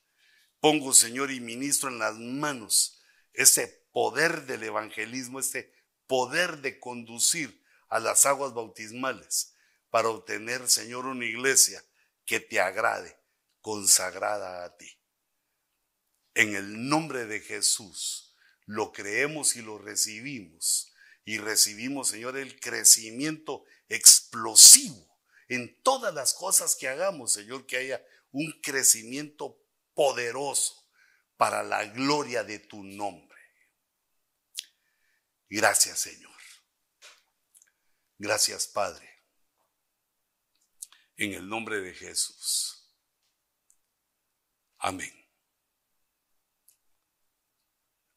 [0.64, 3.02] pongo, Señor, y ministro en las manos
[3.34, 5.74] ese poder del evangelismo, este
[6.08, 9.56] poder de conducir a las aguas bautismales
[9.90, 11.84] para obtener, Señor, una iglesia
[12.26, 13.20] que te agrade,
[13.60, 14.90] consagrada a ti.
[16.34, 18.34] En el nombre de Jesús
[18.66, 20.94] lo creemos y lo recibimos.
[21.26, 25.13] Y recibimos, Señor, el crecimiento explosivo
[25.50, 29.60] en todas las cosas que hagamos, Señor, que haya un crecimiento
[29.94, 30.88] poderoso
[31.38, 33.40] para la gloria de tu nombre.
[35.50, 36.34] Gracias, Señor.
[38.18, 39.10] Gracias, Padre.
[41.18, 42.90] En el nombre de Jesús.
[44.80, 45.14] Amén.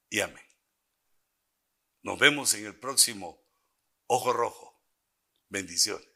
[0.08, 0.44] Y amén.
[2.02, 3.44] Nos vemos en el próximo
[4.06, 4.80] Ojo Rojo.
[5.48, 6.15] Bendiciones.